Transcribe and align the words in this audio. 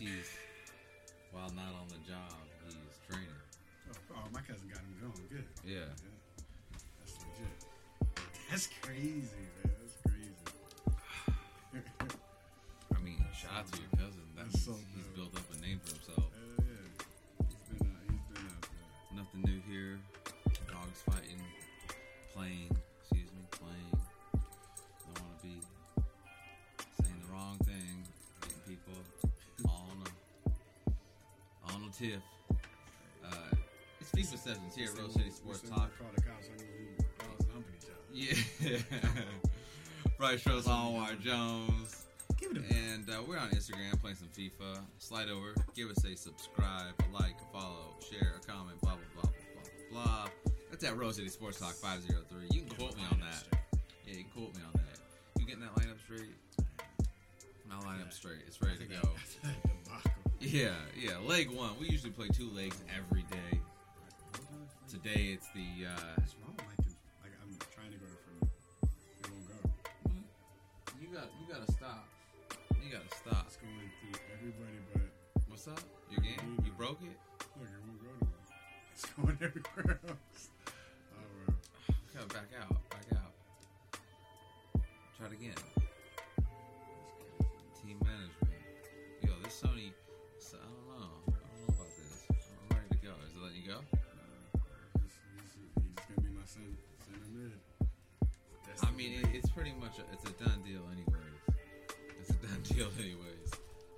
he's 0.00 0.32
while 1.30 1.50
not 1.54 1.76
on 1.76 1.86
the 1.88 2.00
job, 2.08 2.32
he's 2.64 2.74
training. 3.06 3.28
Oh, 3.92 4.16
oh, 4.16 4.24
my 4.32 4.40
cousin 4.40 4.66
got 4.72 4.80
him 4.80 4.96
going. 4.98 5.28
Good. 5.28 5.44
Yeah. 5.62 5.92
That's 6.98 7.18
legit. 7.20 7.52
That's 8.48 8.66
crazy, 8.80 9.44
man. 9.60 9.76
That's 9.76 9.96
crazy. 10.08 10.34
I 12.96 13.00
mean, 13.04 13.22
shout 13.36 13.52
out 13.58 13.72
to 13.72 13.78
your 13.78 13.90
cousin. 13.92 14.24
That's, 14.36 14.52
That's 14.52 14.64
so 14.64 14.72
he's 14.96 15.04
dope. 15.04 15.16
built 15.16 15.36
up 15.36 15.44
a 15.52 15.60
name 15.60 15.80
for 15.84 15.92
himself. 15.94 16.32
Hell 16.32 16.64
yeah. 16.64 17.46
He's 17.46 17.78
been 17.78 17.92
out. 17.92 18.08
He's 18.08 18.26
been 18.32 18.46
out. 18.48 18.64
Nothing 19.14 19.42
new 19.44 19.60
here. 19.68 20.00
Dogs 20.66 21.02
fighting, 21.04 21.44
playing. 22.34 22.72
Tiff. 32.00 32.22
Uh, 33.22 33.34
it's 34.00 34.10
FIFA 34.12 34.38
sessions 34.38 34.74
here 34.74 34.88
at 34.88 34.98
Rose 34.98 35.12
City 35.12 35.28
Sports 35.28 35.60
Talk. 35.68 35.90
Call 35.98 36.08
the 36.14 36.22
cops 36.22 36.48
on 36.48 36.64
you. 36.64 37.04
Calls 37.18 37.46
humping 37.52 37.74
each. 38.14 38.46
Yeah. 38.58 38.78
Bryce 40.18 40.46
Rose 40.46 40.66
on 40.66 40.94
Wire 40.94 41.16
Jones. 41.16 42.06
Give 42.38 42.52
it 42.52 42.56
a 42.56 42.74
And 42.74 43.10
uh, 43.10 43.22
we're 43.28 43.36
on 43.36 43.50
Instagram 43.50 44.00
playing 44.00 44.16
some 44.16 44.28
FIFA. 44.28 44.80
Slide 44.98 45.28
over, 45.28 45.54
give 45.76 45.90
us 45.90 46.02
a 46.06 46.16
subscribe, 46.16 46.94
a 47.00 47.12
like, 47.14 47.36
a 47.36 47.52
follow, 47.52 47.94
share, 48.10 48.36
a 48.42 48.46
comment, 48.50 48.80
blah, 48.80 48.92
blah, 48.92 49.22
blah, 49.22 49.30
blah, 49.30 49.62
blah, 49.92 50.04
blah. 50.04 50.52
That's 50.70 50.84
at 50.84 50.96
Rose 50.96 51.16
City 51.16 51.28
Sports 51.28 51.60
Talk 51.60 51.74
503. 51.74 52.48
You 52.50 52.62
can 52.62 52.76
quote 52.78 52.96
me 52.96 53.02
on 53.12 53.20
that. 53.20 53.58
Yeah, 54.06 54.14
you 54.14 54.24
can 54.24 54.32
quote 54.32 54.56
me 54.56 54.62
on 54.64 54.72
that. 54.72 55.38
You 55.38 55.44
getting 55.44 55.60
that 55.60 55.74
lineup 55.74 56.00
straight? 56.02 56.32
My 57.68 57.76
lineup 57.86 58.10
straight. 58.10 58.40
It's 58.46 58.60
ready 58.62 58.78
to 58.78 58.84
go. 58.86 59.60
Yeah, 60.40 60.72
yeah. 60.96 61.18
Leg 61.26 61.50
one. 61.50 61.70
We 61.78 61.88
usually 61.88 62.12
play 62.12 62.28
two 62.28 62.48
legs 62.50 62.76
every 62.96 63.24
day. 63.30 63.60
Today 64.88 65.36
it's 65.36 65.46
the. 65.54 65.86
Uh, 65.86 66.00
What's 66.16 66.34
wrong? 66.40 66.56
Like, 66.56 66.80
like 67.22 67.32
I'm 67.44 67.52
trying 67.68 67.92
to 67.92 67.98
go 67.98 68.08
from. 68.24 68.48
It 69.20 69.28
won't 69.30 69.46
go. 69.46 69.70
you 70.98 71.08
got. 71.12 71.28
You 71.38 71.46
gotta 71.52 71.70
stop. 71.70 72.08
You 72.82 72.90
gotta 72.90 73.14
stop. 73.14 73.44
It's 73.48 73.56
going 73.56 73.90
through 74.00 74.20
everybody, 74.32 74.80
but 74.94 75.02
What's 75.48 75.68
up? 75.68 75.80
Your 76.10 76.20
game? 76.20 76.58
You 76.64 76.72
broke 76.72 77.02
it? 77.02 77.18
look, 77.60 77.68
it 77.68 77.84
won't 77.84 78.00
go 78.00 78.26
to. 78.26 78.32
It's 78.94 79.04
going 79.12 79.38
everywhere 79.44 80.00
else. 80.08 80.48
Oh, 81.12 81.44
bro. 81.44 81.54
Gotta 82.14 82.28
back 82.28 82.48
out. 82.62 82.88
Back 82.88 83.06
out. 83.12 83.32
Try 85.18 85.26
it 85.26 85.32
again. 85.32 85.69
Mean, 99.00 99.12
it, 99.16 99.26
it's 99.32 99.48
pretty 99.48 99.72
much. 99.80 99.96
A, 99.98 100.04
it's 100.12 100.24
a 100.28 100.32
done 100.44 100.60
deal, 100.60 100.84
anyways. 100.92 101.40
It's 102.20 102.30
a 102.30 102.38
done 102.44 102.60
deal, 102.68 102.88
anyways. 102.98 103.48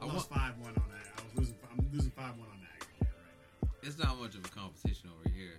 I 0.00 0.06
lost 0.06 0.30
five 0.30 0.54
one 0.58 0.70
on 0.78 0.88
that. 0.94 1.06
I 1.18 1.22
was 1.26 1.34
losing. 1.38 1.56
I'm 1.70 1.82
losing 1.92 2.10
five 2.12 2.38
one 2.38 2.46
on 2.48 2.58
that 2.62 2.86
right 2.86 3.10
now. 3.10 3.68
it's 3.82 3.98
not 3.98 4.18
much 4.20 4.34
of 4.34 4.44
a 4.44 4.48
competition 4.48 5.10
over 5.10 5.28
here. 5.34 5.58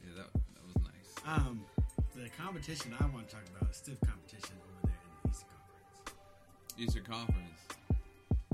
Yeah, 0.00 0.16
that 0.16 0.32
that 0.32 0.62
was 0.64 0.76
nice. 0.80 1.12
Um, 1.26 1.60
the 2.16 2.28
competition 2.40 2.94
I 2.98 3.04
want 3.12 3.28
to 3.28 3.34
talk 3.34 3.44
about 3.56 3.70
is 3.70 3.76
stiff 3.76 4.00
competition 4.00 4.56
over 4.64 4.88
there 4.88 4.96
in 4.96 5.12
the 5.22 5.28
Eastern 5.28 5.48
Conference. 5.52 6.78
Eastern 6.78 7.04
Conference. 7.04 7.60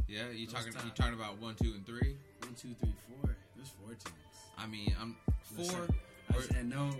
Yeah, 0.08 0.30
you 0.34 0.46
Those 0.46 0.54
talking? 0.54 0.72
You 0.84 0.90
talking 0.94 1.14
about 1.14 1.40
one, 1.40 1.54
two, 1.54 1.72
and 1.74 1.86
three? 1.86 2.16
One, 2.42 2.54
two, 2.54 2.74
three, 2.82 2.94
four. 3.06 3.36
There's 3.56 3.70
four 3.78 3.94
teams. 3.94 4.34
I 4.58 4.66
mean, 4.66 4.94
I'm 5.00 5.16
four. 5.42 5.86
I- 6.30 6.58
and 6.58 6.68
no, 6.70 6.90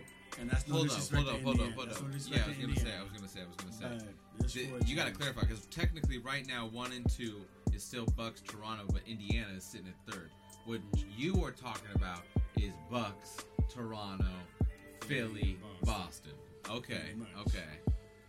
and 0.41 0.50
that's 0.50 0.67
no 0.69 0.77
Hold 0.77 0.91
up, 0.91 0.97
hold 1.12 1.28
up, 1.28 1.41
hold 1.43 1.61
up, 1.61 1.72
hold 1.75 1.89
up. 1.91 1.97
Yeah, 2.28 2.43
I 2.45 2.49
was 2.49 2.56
gonna 2.59 2.77
say, 2.77 2.91
I 2.99 3.03
was 3.03 3.12
gonna 3.12 3.28
say, 3.28 3.41
I 3.41 3.47
was 3.47 3.56
gonna 3.56 3.72
say. 3.72 4.05
But 4.33 4.41
there's 4.41 4.53
Th- 4.53 4.69
four 4.69 4.78
you 4.87 4.97
got 4.97 5.06
to 5.06 5.12
clarify 5.12 5.43
because 5.43 5.67
technically, 5.67 6.19
right 6.19 6.47
now, 6.47 6.67
one 6.67 6.93
and 6.93 7.09
two 7.11 7.43
is 7.72 7.83
still 7.83 8.06
Bucks, 8.17 8.41
Toronto, 8.41 8.84
but 8.93 9.03
Indiana 9.06 9.53
is 9.56 9.65
sitting 9.65 9.89
at 9.89 10.12
third. 10.12 10.31
What 10.67 10.81
you 11.17 11.43
are 11.45 11.50
talking 11.50 11.91
about 11.95 12.22
is 12.56 12.72
Bucks, 12.91 13.39
Toronto, 13.72 14.25
Philly, 15.03 15.59
Boston. 15.83 16.33
Okay, 16.71 17.12
okay. 17.47 17.59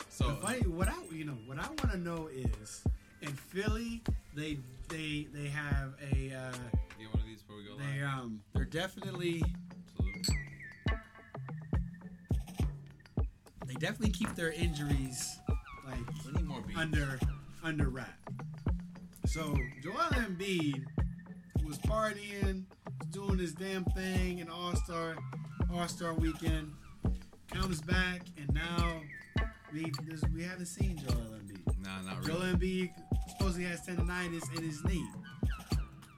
So 0.08 0.28
The 0.28 0.68
what 0.70 0.88
I 0.88 0.94
you 1.10 1.24
know 1.24 1.36
what 1.46 1.58
I 1.58 1.66
want 1.66 1.90
to 1.92 1.98
know 1.98 2.28
is 2.32 2.84
in 3.22 3.28
Philly 3.32 4.02
they 4.34 4.58
they 4.88 5.26
they 5.32 5.48
have 5.48 5.94
a 6.12 6.32
uh, 6.34 6.52
get 6.98 7.08
one 7.12 7.20
of 7.20 7.26
these 7.26 7.40
before 7.42 7.56
we 7.56 7.64
go 7.64 7.76
they 7.78 8.00
live. 8.02 8.08
um 8.10 8.40
they're 8.54 8.64
definitely 8.64 9.42
they 13.78 13.86
definitely 13.86 14.12
keep 14.12 14.34
their 14.34 14.52
injuries 14.52 15.38
like 15.86 16.44
more 16.44 16.62
under 16.76 17.18
under 17.62 17.88
wrap. 17.88 18.18
So 19.26 19.56
Joel 19.82 19.94
Embiid 20.12 20.84
was 21.64 21.78
partying, 21.78 22.64
was 23.00 23.08
doing 23.10 23.38
his 23.38 23.52
damn 23.52 23.84
thing 23.84 24.38
in 24.38 24.48
All 24.48 24.74
Star 24.76 25.16
All 25.72 25.88
Star 25.88 26.14
Weekend. 26.14 26.72
Comes 27.50 27.80
back 27.80 28.22
and 28.38 28.52
now 28.54 29.00
we 29.72 29.92
this, 30.04 30.22
we 30.34 30.42
haven't 30.42 30.66
seen 30.66 30.98
Joel 30.98 31.16
Embiid. 31.16 31.84
Nah, 31.84 32.02
not 32.02 32.24
Joel 32.24 32.38
really. 32.38 32.52
Embiid 32.54 32.90
supposedly 33.28 33.64
has 33.64 33.80
tendonitis 33.86 34.56
in 34.56 34.62
his 34.62 34.84
knee. 34.84 35.06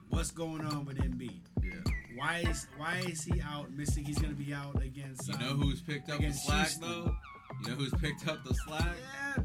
What's 0.09 0.31
going 0.31 0.65
on 0.65 0.85
with 0.85 0.97
Embiid? 0.97 1.41
Yeah. 1.61 1.71
Why 2.15 2.43
is 2.49 2.67
why 2.77 3.03
is 3.07 3.23
he 3.23 3.41
out 3.41 3.71
missing? 3.71 4.03
He's 4.03 4.19
gonna 4.19 4.33
be 4.33 4.53
out 4.53 4.81
against. 4.81 5.27
You 5.27 5.35
um, 5.35 5.39
know 5.39 5.53
who's 5.55 5.81
picked 5.81 6.09
up 6.09 6.19
the 6.19 6.31
slack 6.31 6.67
Houston. 6.67 6.89
though? 6.89 7.15
You 7.61 7.69
know 7.69 7.75
who's 7.75 7.93
picked 7.95 8.27
up 8.27 8.43
the 8.43 8.53
slack? 8.53 8.95
Yeah. 9.35 9.43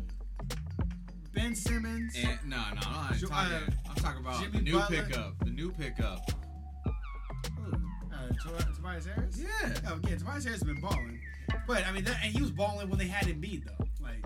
Ben 1.35 1.55
Simmons. 1.55 2.15
And 2.17 2.39
no, 2.47 2.57
no, 2.57 2.81
I'm 2.87 3.17
Jo- 3.19 3.27
talking. 3.29 3.53
uh, 3.55 3.61
I'm 3.89 3.95
talking 3.97 4.21
about 4.21 4.41
Jimmy 4.43 4.59
the 4.59 4.65
new 4.65 4.79
Butler. 4.79 5.03
pickup. 5.03 5.39
The 5.45 5.51
new 5.51 5.73
pickup. 5.73 6.31
Who? 7.59 7.73
Uh, 8.13 8.29
Tobias 8.77 9.07
Harris. 9.07 9.39
Yeah. 9.39 9.75
Oh 9.89 9.99
yeah, 10.09 10.17
Tobias 10.17 10.45
Harris 10.45 10.61
has 10.61 10.63
been 10.63 10.81
balling, 10.81 11.21
but 11.67 11.85
I 11.87 11.93
mean, 11.93 12.05
that, 12.05 12.19
and 12.23 12.33
he 12.33 12.41
was 12.41 12.51
balling 12.53 12.89
when 12.89 12.99
they 12.99 13.09
had 13.09 13.27
Embiid 13.27 13.65
though. 13.67 13.85
Like, 14.01 14.25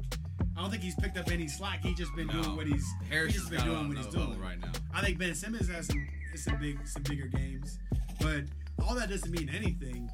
I 0.57 0.61
don't 0.61 0.71
think 0.71 0.83
he's 0.83 0.95
picked 0.97 1.17
up 1.17 1.31
any 1.31 1.49
slack. 1.49 1.81
He's 1.83 1.97
just 1.97 2.15
been 2.15 2.27
No. 2.27 2.43
doing 2.43 2.57
what 2.57 2.67
he's. 2.67 2.85
Harris 3.09 3.33
he's 3.33 3.41
just 3.43 3.51
been 3.51 3.65
doing 3.65 3.89
what 3.89 3.97
he's 3.97 4.07
doing 4.09 4.39
right 4.41 4.61
now. 4.61 4.73
I 4.93 5.01
think 5.01 5.19
Ben 5.19 5.35
Simmons 5.35 5.69
has 5.69 5.87
some 5.87 6.07
some 6.37 6.59
big 6.61 6.79
some 6.87 7.03
bigger 7.05 7.27
games, 7.27 7.79
but 8.21 8.45
all 8.87 8.95
that 8.95 9.09
doesn't 9.09 9.31
mean 9.31 9.49
anything. 9.49 10.11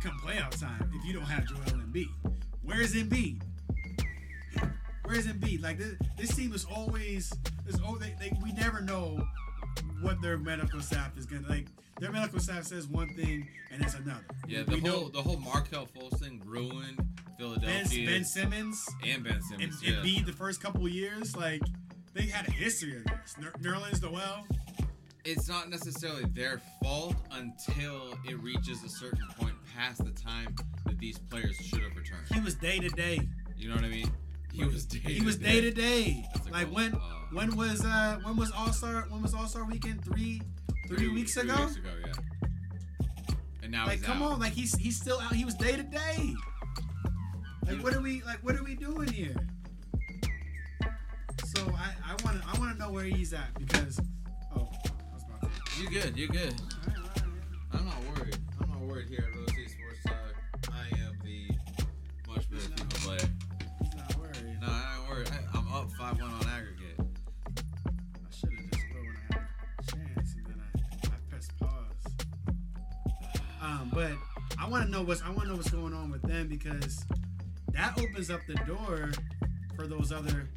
Come 0.00 0.18
playoff 0.18 0.58
time, 0.58 0.90
if 0.98 1.04
you 1.04 1.12
don't 1.12 1.22
have 1.26 1.46
Joel 1.46 1.58
Embiid, 1.78 2.06
where's 2.62 2.94
Embiid? 2.94 3.42
Where's 5.04 5.26
Embiid? 5.26 5.62
Like 5.62 5.78
this, 5.78 5.94
this 6.18 6.34
team 6.36 6.52
is 6.54 6.64
always 6.64 7.32
is 7.66 7.78
oh 7.86 7.96
they, 7.96 8.14
they 8.20 8.32
we 8.42 8.52
never 8.52 8.80
know 8.80 9.26
what 10.00 10.20
their 10.22 10.38
medical 10.38 10.80
staff 10.80 11.16
is 11.16 11.26
gonna 11.26 11.48
like. 11.48 11.66
Their 12.00 12.10
medical 12.10 12.40
staff 12.40 12.64
says 12.64 12.86
one 12.88 13.08
thing 13.14 13.46
and 13.70 13.82
it's 13.82 13.94
another. 13.94 14.24
Yeah, 14.46 14.62
we 14.66 14.80
the 14.80 14.88
whole 14.90 15.00
know 15.02 15.08
the 15.08 15.22
whole 15.22 15.38
Markelle 15.38 15.86
Fultz 15.86 16.18
thing 16.20 16.42
ruined 16.44 16.96
Ben, 16.96 17.06
Philadelphia 17.38 18.06
ben 18.06 18.24
Simmons 18.24 18.86
and 19.06 19.24
Ben 19.24 19.34
and 19.34 19.44
Simmons. 19.44 19.82
yeah. 19.82 19.94
Embiid 19.94 20.26
the 20.26 20.32
first 20.32 20.62
couple 20.62 20.86
years 20.88 21.36
like 21.36 21.62
they 22.14 22.22
had 22.26 22.48
a 22.48 22.52
history 22.52 22.96
of 22.96 23.04
this. 23.04 23.36
Ner- 23.38 23.52
Nerlens 23.60 24.02
Noel. 24.02 24.46
It's 25.24 25.48
not 25.48 25.70
necessarily 25.70 26.24
their 26.34 26.60
fault 26.82 27.14
until 27.30 28.18
it 28.28 28.36
reaches 28.40 28.82
a 28.82 28.88
certain 28.88 29.24
point 29.38 29.51
past 29.76 30.04
the 30.04 30.10
time 30.10 30.54
that 30.86 30.98
these 30.98 31.18
players 31.18 31.56
should 31.56 31.80
have 31.82 31.96
returned. 31.96 32.26
He 32.32 32.40
was 32.40 32.54
day 32.54 32.78
to 32.78 32.88
day. 32.90 33.20
You 33.56 33.68
know 33.68 33.74
what 33.76 33.84
I 33.84 33.88
mean? 33.88 34.10
He 34.52 34.64
was 34.64 34.84
day. 34.86 34.98
He 35.12 35.22
was 35.24 35.36
day 35.38 35.60
to 35.60 35.70
day. 35.70 36.24
Like 36.50 36.68
when 36.68 36.94
Uh, 36.94 36.98
when 37.32 37.56
was 37.56 37.84
uh 37.84 38.18
when 38.24 38.36
was 38.36 38.50
All 38.52 38.72
Star 38.72 39.06
when 39.08 39.22
was 39.22 39.32
All 39.34 39.46
Star 39.46 39.64
Weekend 39.64 40.04
three 40.04 40.42
three 40.88 41.08
weeks 41.08 41.34
three 41.34 41.48
ago? 41.50 41.64
weeks 41.64 41.76
ago, 41.76 41.88
yeah. 42.04 42.48
And 43.62 43.72
now 43.72 43.86
Like 43.86 43.98
he's 43.98 44.06
come 44.06 44.22
out. 44.22 44.32
on, 44.32 44.40
like 44.40 44.52
he's 44.52 44.74
he's 44.76 44.96
still 45.00 45.18
out. 45.20 45.34
He 45.34 45.44
was 45.44 45.54
day 45.54 45.76
to 45.76 45.82
day. 45.82 46.34
Like 47.66 47.82
what 47.82 47.94
are 47.94 48.00
we 48.02 48.22
like 48.24 48.44
what 48.44 48.56
are 48.56 48.64
we 48.64 48.74
doing 48.74 49.08
here? 49.08 49.36
So 51.54 51.62
I 51.74 51.92
I 52.04 52.10
want 52.24 52.42
to 52.42 52.48
I 52.48 52.58
want 52.58 52.72
to 52.74 52.78
know 52.78 52.90
where 52.90 53.04
he's 53.04 53.32
at 53.32 53.54
because 53.58 53.98
oh 54.54 54.68
I 54.84 55.14
was 55.14 55.22
about 55.28 55.42
to. 55.42 55.82
You 55.82 55.88
good? 55.88 56.16
You 56.16 56.28
good? 56.28 56.54
All 56.60 56.88
right, 56.88 56.96
all 56.98 57.02
right, 57.04 57.16
yeah. 57.16 57.78
I'm 57.78 57.84
not 57.86 58.18
worried. 58.18 58.36
I'm 58.60 58.68
not 58.70 58.80
worried 58.80 59.08
here 59.08 59.28
but 73.92 74.12
I 74.58 74.68
want 74.68 74.84
to 74.84 74.90
know 74.90 75.02
what's 75.02 75.22
I 75.22 75.28
want 75.28 75.42
to 75.42 75.48
know 75.48 75.56
what's 75.56 75.70
going 75.70 75.94
on 75.94 76.10
with 76.10 76.22
them 76.22 76.48
because 76.48 77.04
that 77.72 77.98
opens 77.98 78.30
up 78.30 78.40
the 78.46 78.54
door 78.66 79.12
for 79.76 79.86
those 79.86 80.12
other 80.12 80.48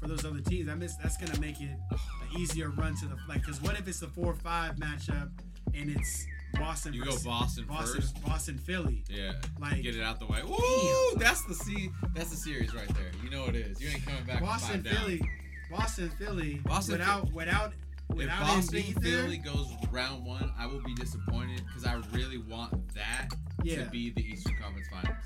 for 0.00 0.08
those 0.08 0.24
other 0.24 0.40
teams. 0.40 0.68
I 0.68 0.74
miss 0.74 0.96
that's 0.96 1.16
gonna 1.16 1.38
make 1.40 1.60
it 1.60 1.70
an 1.90 2.40
easier 2.40 2.70
run 2.70 2.96
to 2.96 3.06
the 3.06 3.16
like. 3.28 3.40
Because 3.40 3.60
what 3.62 3.78
if 3.78 3.88
it's 3.88 4.00
the 4.00 4.08
four 4.08 4.34
five 4.34 4.76
matchup 4.76 5.30
and 5.74 5.90
it's 5.90 6.26
Boston? 6.54 6.92
You 6.92 7.04
go 7.04 7.16
Boston, 7.24 7.64
Boston, 7.68 8.00
first. 8.00 8.22
Boston, 8.24 8.58
Philly. 8.58 9.04
Yeah. 9.08 9.32
Like 9.60 9.82
Get 9.82 9.96
it 9.96 10.02
out 10.02 10.20
the 10.20 10.26
way. 10.26 10.40
Ooh, 10.40 11.18
that's 11.18 11.44
the 11.44 11.54
C. 11.54 11.90
That's 12.14 12.30
the 12.30 12.36
series 12.36 12.74
right 12.74 12.88
there. 12.88 13.10
You 13.22 13.30
know 13.30 13.46
it 13.46 13.56
is. 13.56 13.80
You 13.80 13.88
ain't 13.88 14.04
coming 14.04 14.24
back. 14.24 14.40
Boston, 14.40 14.82
five 14.82 14.84
down. 14.84 14.94
Philly, 14.94 15.30
Boston, 15.70 16.10
Philly. 16.18 16.60
Boston, 16.64 16.98
without 16.98 17.32
without 17.32 17.72
If 18.18 18.28
Boston 18.28 18.82
Philly 19.02 19.38
goes 19.38 19.68
round 19.90 20.24
one, 20.24 20.52
I 20.58 20.66
will 20.66 20.82
be 20.82 20.94
disappointed 20.94 21.62
because 21.66 21.84
I 21.84 21.94
really 22.12 22.38
want 22.38 22.72
that 22.94 23.28
Yeah. 23.62 23.84
to 23.84 23.90
be 23.90 24.10
the 24.10 24.22
Eastern 24.26 24.56
Conference 24.60 24.88
Finals. 24.88 25.16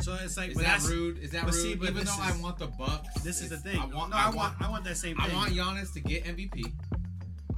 So 0.00 0.14
it's 0.22 0.36
like, 0.36 0.50
Is 0.50 0.56
that 0.58 0.82
rude? 0.82 1.18
Is 1.18 1.30
that 1.30 1.44
but 1.44 1.54
rude? 1.54 1.62
see, 1.62 1.72
Even 1.72 2.04
though 2.04 2.16
I 2.20 2.36
want 2.40 2.58
the 2.58 2.66
Bucks, 2.66 3.22
This 3.22 3.40
is 3.40 3.50
the 3.50 3.56
thing. 3.56 3.78
I 3.78 3.86
want. 3.86 4.10
no, 4.10 4.16
I 4.16 4.30
want. 4.30 4.54
I 4.60 4.68
want 4.70 4.84
that 4.84 4.96
same 4.96 5.16
thing. 5.16 5.30
I 5.30 5.34
want 5.34 5.52
Giannis 5.52 5.92
to 5.94 6.00
get 6.00 6.24
MVP. 6.24 6.64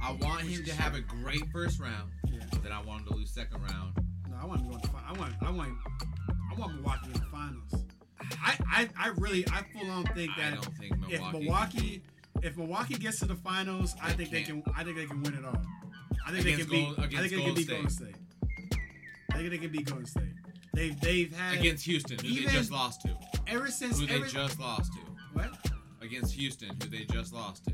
I 0.01 0.11
want 0.13 0.41
him 0.41 0.63
to 0.63 0.73
have 0.73 0.95
a 0.95 1.01
great 1.01 1.43
first 1.51 1.79
round. 1.79 2.11
Yeah. 2.27 2.39
Then 2.63 2.71
I 2.71 2.81
want 2.81 3.01
him 3.01 3.07
to 3.09 3.13
lose 3.15 3.31
second 3.31 3.61
round. 3.61 3.93
No, 4.29 4.37
I 4.41 4.45
want 4.45 4.61
to 4.63 4.69
go 4.69 4.77
to 4.77 4.81
the 4.87 4.97
I 4.97 5.11
want, 5.13 5.33
I 5.41 5.51
want, 5.51 5.73
I 6.51 6.59
want 6.59 6.75
Milwaukee 6.75 7.07
in 7.07 7.13
the 7.13 7.25
finals. 7.31 7.73
I, 8.43 8.57
I, 8.71 8.89
I 8.97 9.07
really, 9.17 9.45
I 9.51 9.63
full 9.73 9.89
on 9.89 10.05
think 10.13 10.31
I 10.37 10.51
that 10.51 10.65
think 10.79 10.97
Milwaukee. 10.99 11.13
if 11.15 11.33
Milwaukee, 11.33 12.03
if 12.43 12.57
Milwaukee 12.57 12.95
gets 12.95 13.19
to 13.19 13.25
the 13.25 13.35
finals, 13.35 13.95
I 14.01 14.11
think 14.13 14.29
they 14.31 14.43
can, 14.43 14.63
I 14.75 14.83
think 14.83 14.95
they 14.97 15.05
can 15.05 15.21
win 15.23 15.33
it 15.35 15.45
all. 15.45 15.61
I 16.25 16.31
think 16.31 16.45
Against 16.45 16.69
they 16.69 16.75
can 16.77 16.85
Gold- 16.85 16.95
beat, 16.97 17.03
I 17.03 17.07
think 17.07 17.21
they 17.21 17.29
can 17.29 17.37
Golden 17.39 17.55
beat 17.55 17.67
Golden 17.69 17.89
State. 17.89 18.15
I 19.31 19.37
think 19.37 19.49
they 19.51 19.57
can 19.57 19.71
beat 19.71 19.85
Golden 19.85 20.05
State. 20.05 20.23
They've, 20.73 20.99
they've 21.01 21.35
had 21.35 21.59
against 21.59 21.85
Houston, 21.85 22.19
who 22.19 22.33
they 22.33 22.51
just 22.51 22.71
lost 22.71 23.01
to, 23.01 23.09
ever 23.47 23.67
since 23.67 23.99
who 23.99 24.05
they 24.05 24.15
ever, 24.15 24.25
just 24.27 24.59
lost 24.59 24.93
to, 24.93 24.99
what? 25.33 25.49
against 26.01 26.33
Houston, 26.35 26.69
who 26.83 26.89
they 26.89 27.05
just 27.05 27.33
lost 27.33 27.65
to. 27.65 27.73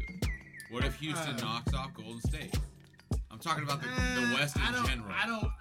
What 0.70 0.86
if 0.86 0.96
Houston 0.96 1.36
Uh, 1.36 1.40
knocks 1.40 1.74
off 1.74 1.94
Golden 1.94 2.22
State? 2.22 2.56
I'm 3.30 3.40
talking 3.40 3.64
about 3.64 3.82
the, 3.82 3.88
Uh, 3.90 4.30
the 4.30 4.36
West 4.36 4.56
in 4.56 4.62
I 4.62 4.72
don't, 4.72 4.88
general. 4.88 5.12
I 5.12 5.26
don't. 5.28 5.52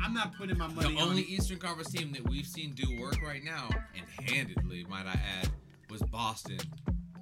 I'm 0.00 0.12
not 0.14 0.36
putting 0.36 0.56
my 0.58 0.66
money 0.68 0.86
on 0.88 0.94
The 0.94 1.00
on. 1.00 1.08
only 1.08 1.22
Eastern 1.22 1.58
Conference 1.58 1.90
team 1.90 2.12
that 2.12 2.28
we've 2.28 2.46
seen 2.46 2.72
do 2.72 3.00
work 3.00 3.20
right 3.22 3.42
now, 3.42 3.68
and 3.96 4.28
handedly, 4.30 4.84
might 4.88 5.06
I 5.06 5.18
add, 5.40 5.48
was 5.90 6.02
Boston. 6.02 6.58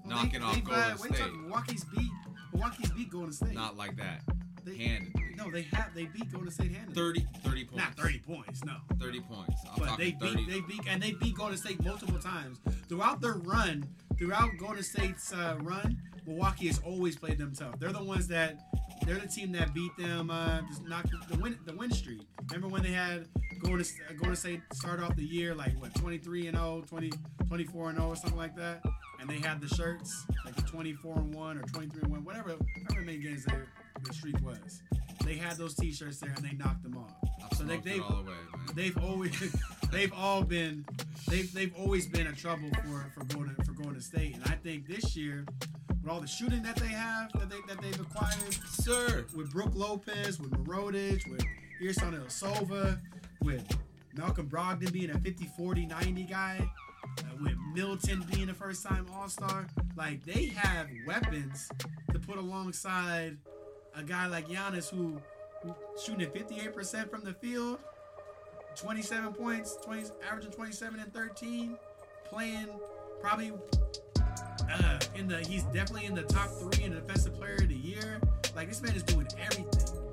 Knocking 0.08 0.42
off 0.42 0.54
they've, 0.54 0.64
Golden 0.64 0.96
what 0.98 1.00
are 1.00 1.08
you 1.08 1.14
State. 1.14 1.34
Milwaukee's 1.36 1.84
beat. 1.84 2.10
Milwaukee's 2.52 2.90
beat 2.90 3.10
Golden 3.10 3.32
State. 3.32 3.54
Not 3.54 3.76
like 3.76 3.96
that. 3.96 4.22
They- 4.64 4.76
Handedly. 4.76 5.22
No, 5.36 5.50
they 5.50 5.62
have. 5.72 5.94
They 5.94 6.06
beat 6.06 6.32
Golden 6.32 6.50
State 6.50 6.72
handily. 6.72 6.94
30, 6.94 7.26
30 7.44 7.64
points. 7.64 7.84
Not 7.84 7.96
30 7.96 8.18
points. 8.20 8.64
No. 8.64 8.76
30 8.98 9.20
points. 9.20 9.54
I'm 9.72 9.78
but 9.78 9.98
they 9.98 10.12
talking 10.12 10.46
beat 10.46 10.48
they 10.48 10.60
beat 10.60 10.80
and 10.88 11.02
they 11.02 11.12
beat 11.12 11.36
Golden 11.36 11.56
State 11.56 11.84
multiple 11.84 12.18
times 12.18 12.58
throughout 12.88 13.20
their 13.20 13.34
run. 13.34 13.84
Throughout 14.18 14.56
Golden 14.58 14.82
State's 14.82 15.32
uh, 15.34 15.58
run, 15.60 15.98
Milwaukee 16.26 16.68
has 16.68 16.78
always 16.78 17.16
played 17.16 17.36
them 17.38 17.52
tough. 17.54 17.78
They're 17.78 17.92
the 17.92 18.02
ones 18.02 18.26
that 18.28 18.58
they're 19.04 19.18
the 19.18 19.28
team 19.28 19.52
that 19.52 19.74
beat 19.74 19.94
them. 19.98 20.30
Uh, 20.30 20.62
just 20.62 20.82
knocked 20.84 21.10
the 21.30 21.38
win 21.38 21.58
the 21.66 21.74
win 21.76 21.92
streak. 21.92 22.22
Remember 22.50 22.68
when 22.68 22.82
they 22.82 22.92
had 22.92 23.28
Golden 23.62 23.84
uh, 23.84 24.12
Golden 24.14 24.36
State 24.36 24.62
start 24.72 25.00
off 25.00 25.14
the 25.16 25.24
year 25.24 25.54
like 25.54 25.78
what 25.80 25.94
23 25.96 26.46
and 26.48 26.56
0, 26.56 26.82
20, 26.88 27.12
24 27.46 27.90
and 27.90 27.98
0 27.98 28.08
or 28.08 28.16
something 28.16 28.38
like 28.38 28.56
that, 28.56 28.82
and 29.26 29.36
they 29.36 29.46
had 29.46 29.60
the 29.60 29.68
shirts 29.74 30.24
like 30.44 30.54
the 30.56 30.62
24 30.62 31.16
and 31.16 31.34
one 31.34 31.58
or 31.58 31.62
23 31.62 32.02
and 32.02 32.10
one, 32.10 32.24
whatever 32.24 32.50
however 32.88 33.04
many 33.04 33.18
games 33.18 33.44
their 33.44 33.66
the 34.04 34.12
streak 34.12 34.36
was. 34.44 34.82
They 35.24 35.34
had 35.34 35.56
those 35.56 35.74
T-shirts 35.74 36.18
there 36.20 36.32
and 36.36 36.44
they 36.44 36.52
knocked 36.52 36.82
them 36.82 36.96
off. 36.96 37.12
I 37.50 37.54
So 37.56 37.64
they, 37.64 37.74
smoked 37.74 37.84
they 37.84 37.94
it 37.94 38.02
all 38.02 38.22
the 38.22 38.30
way, 38.30 38.36
man. 38.56 38.66
they've 38.74 38.98
always 38.98 39.56
they've 39.92 40.12
all 40.12 40.42
been 40.42 40.84
they've 41.28 41.52
they've 41.52 41.74
always 41.76 42.06
been 42.06 42.28
a 42.28 42.32
trouble 42.32 42.68
for 42.84 43.10
for 43.14 43.24
Golden 43.34 43.54
for 43.64 43.72
Golden 43.72 44.00
State, 44.00 44.34
and 44.34 44.44
I 44.44 44.52
think 44.62 44.86
this 44.86 45.16
year 45.16 45.44
with 46.02 46.10
all 46.12 46.20
the 46.20 46.26
shooting 46.28 46.62
that 46.62 46.76
they 46.76 46.88
have 46.88 47.32
that 47.32 47.50
they 47.50 47.56
that 47.66 47.80
they've 47.82 48.00
acquired 48.00 48.54
Sir. 48.68 49.24
with 49.34 49.50
Brook 49.52 49.72
Lopez, 49.74 50.38
with 50.38 50.52
Mirotic, 50.52 51.28
with 51.28 51.44
Ersan 51.82 52.12
Ilyasova, 52.14 53.00
with 53.42 53.66
Malcolm 54.14 54.48
Brogdon 54.48 54.92
being 54.92 55.10
a 55.10 55.18
50 55.18 55.46
40 55.56 55.86
90 55.86 56.22
guy, 56.24 56.70
with 57.40 57.56
Middleton 57.74 58.24
being 58.32 58.48
a 58.48 58.54
first 58.54 58.84
time 58.84 59.06
All 59.14 59.28
Star, 59.28 59.66
like 59.96 60.24
they 60.24 60.46
have 60.46 60.88
weapons 61.06 61.68
to 62.12 62.18
put 62.18 62.38
alongside 62.38 63.36
a 63.94 64.02
guy 64.02 64.26
like 64.26 64.48
Giannis 64.48 64.90
who, 64.90 65.20
who 65.62 65.74
shooting 66.02 66.22
at 66.22 66.34
58% 66.34 67.10
from 67.10 67.24
the 67.24 67.32
field, 67.32 67.78
27 68.76 69.32
points, 69.34 69.76
20 69.84 70.10
averaging 70.28 70.52
27 70.52 71.00
and 71.00 71.12
13, 71.12 71.76
playing 72.24 72.68
probably 73.20 73.52
uh, 74.70 74.98
in 75.14 75.28
the 75.28 75.38
he's 75.38 75.62
definitely 75.64 76.06
in 76.06 76.14
the 76.14 76.22
top 76.22 76.48
three 76.48 76.84
in 76.84 76.94
the 76.94 77.00
defensive 77.00 77.34
player 77.34 77.54
of 77.54 77.68
the 77.68 77.74
year. 77.74 78.20
Like 78.54 78.68
this 78.68 78.82
man 78.82 78.94
is 78.94 79.02
doing 79.02 79.28
everything. 79.38 80.05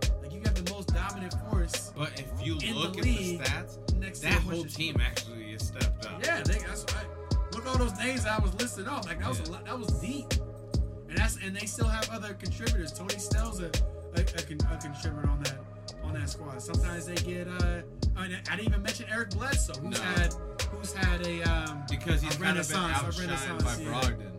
Dominant 0.94 1.34
force 1.50 1.92
But 1.96 2.20
if 2.20 2.46
you 2.46 2.56
look 2.74 2.94
the 2.94 3.00
at 3.00 3.06
the 3.06 3.38
stats, 3.40 3.94
next 4.00 4.20
that 4.20 4.34
whole 4.34 4.64
team 4.66 4.98
actually 5.02 5.52
has 5.54 5.68
stepped 5.68 6.06
up. 6.06 6.24
Yeah, 6.26 6.42
they, 6.44 6.60
that's 6.60 6.86
right. 6.94 7.06
Look 7.54 7.66
at 7.66 7.68
all 7.72 7.78
those 7.78 7.98
names 7.98 8.26
I 8.26 8.40
was 8.40 8.54
listing 8.56 8.88
off. 8.88 9.06
Like 9.08 9.20
that 9.20 9.30
was 9.30 9.40
a 9.40 9.44
Yeah. 9.44 9.50
lot, 9.52 9.66
that 9.66 9.80
was 9.80 9.88
deep. 10.02 10.26
And 11.10 11.18
that's 11.18 11.38
and 11.38 11.56
they 11.56 11.66
still 11.66 11.88
have 11.88 12.10
other 12.10 12.34
contributors. 12.34 12.92
Tony 12.92 13.18
Snell's 13.20 13.62
a, 13.62 13.66
a, 14.16 14.20
a, 14.20 14.22
a 14.22 14.78
contributor 14.82 15.28
on 15.30 15.42
that 15.44 15.58
on 16.04 16.14
that 16.16 16.30
squad. 16.30 16.62
Sometimes 16.62 17.06
they 17.06 17.16
get. 17.16 17.48
uh 17.48 17.82
I, 18.16 18.28
mean, 18.28 18.38
I 18.50 18.56
didn't 18.56 18.68
even 18.70 18.84
mention 18.84 19.08
Eric 19.12 19.32
Bledsoe, 19.32 19.74
who's 19.82 19.98
No. 20.00 20.04
had 20.04 20.34
who's 20.72 20.94
had 20.94 21.26
a 21.28 21.42
um. 21.44 21.84
Because 21.90 22.22
he's 22.22 22.36
A 22.36 22.40
kind 22.40 22.58
of 22.60 22.68
been 22.68 22.78
renaissance, 22.82 23.02
a 23.02 23.04
outshined 23.06 23.20
renaissance, 23.28 23.64
by 23.64 23.76
yeah. 23.84 23.90
Brogdon. 24.02 24.30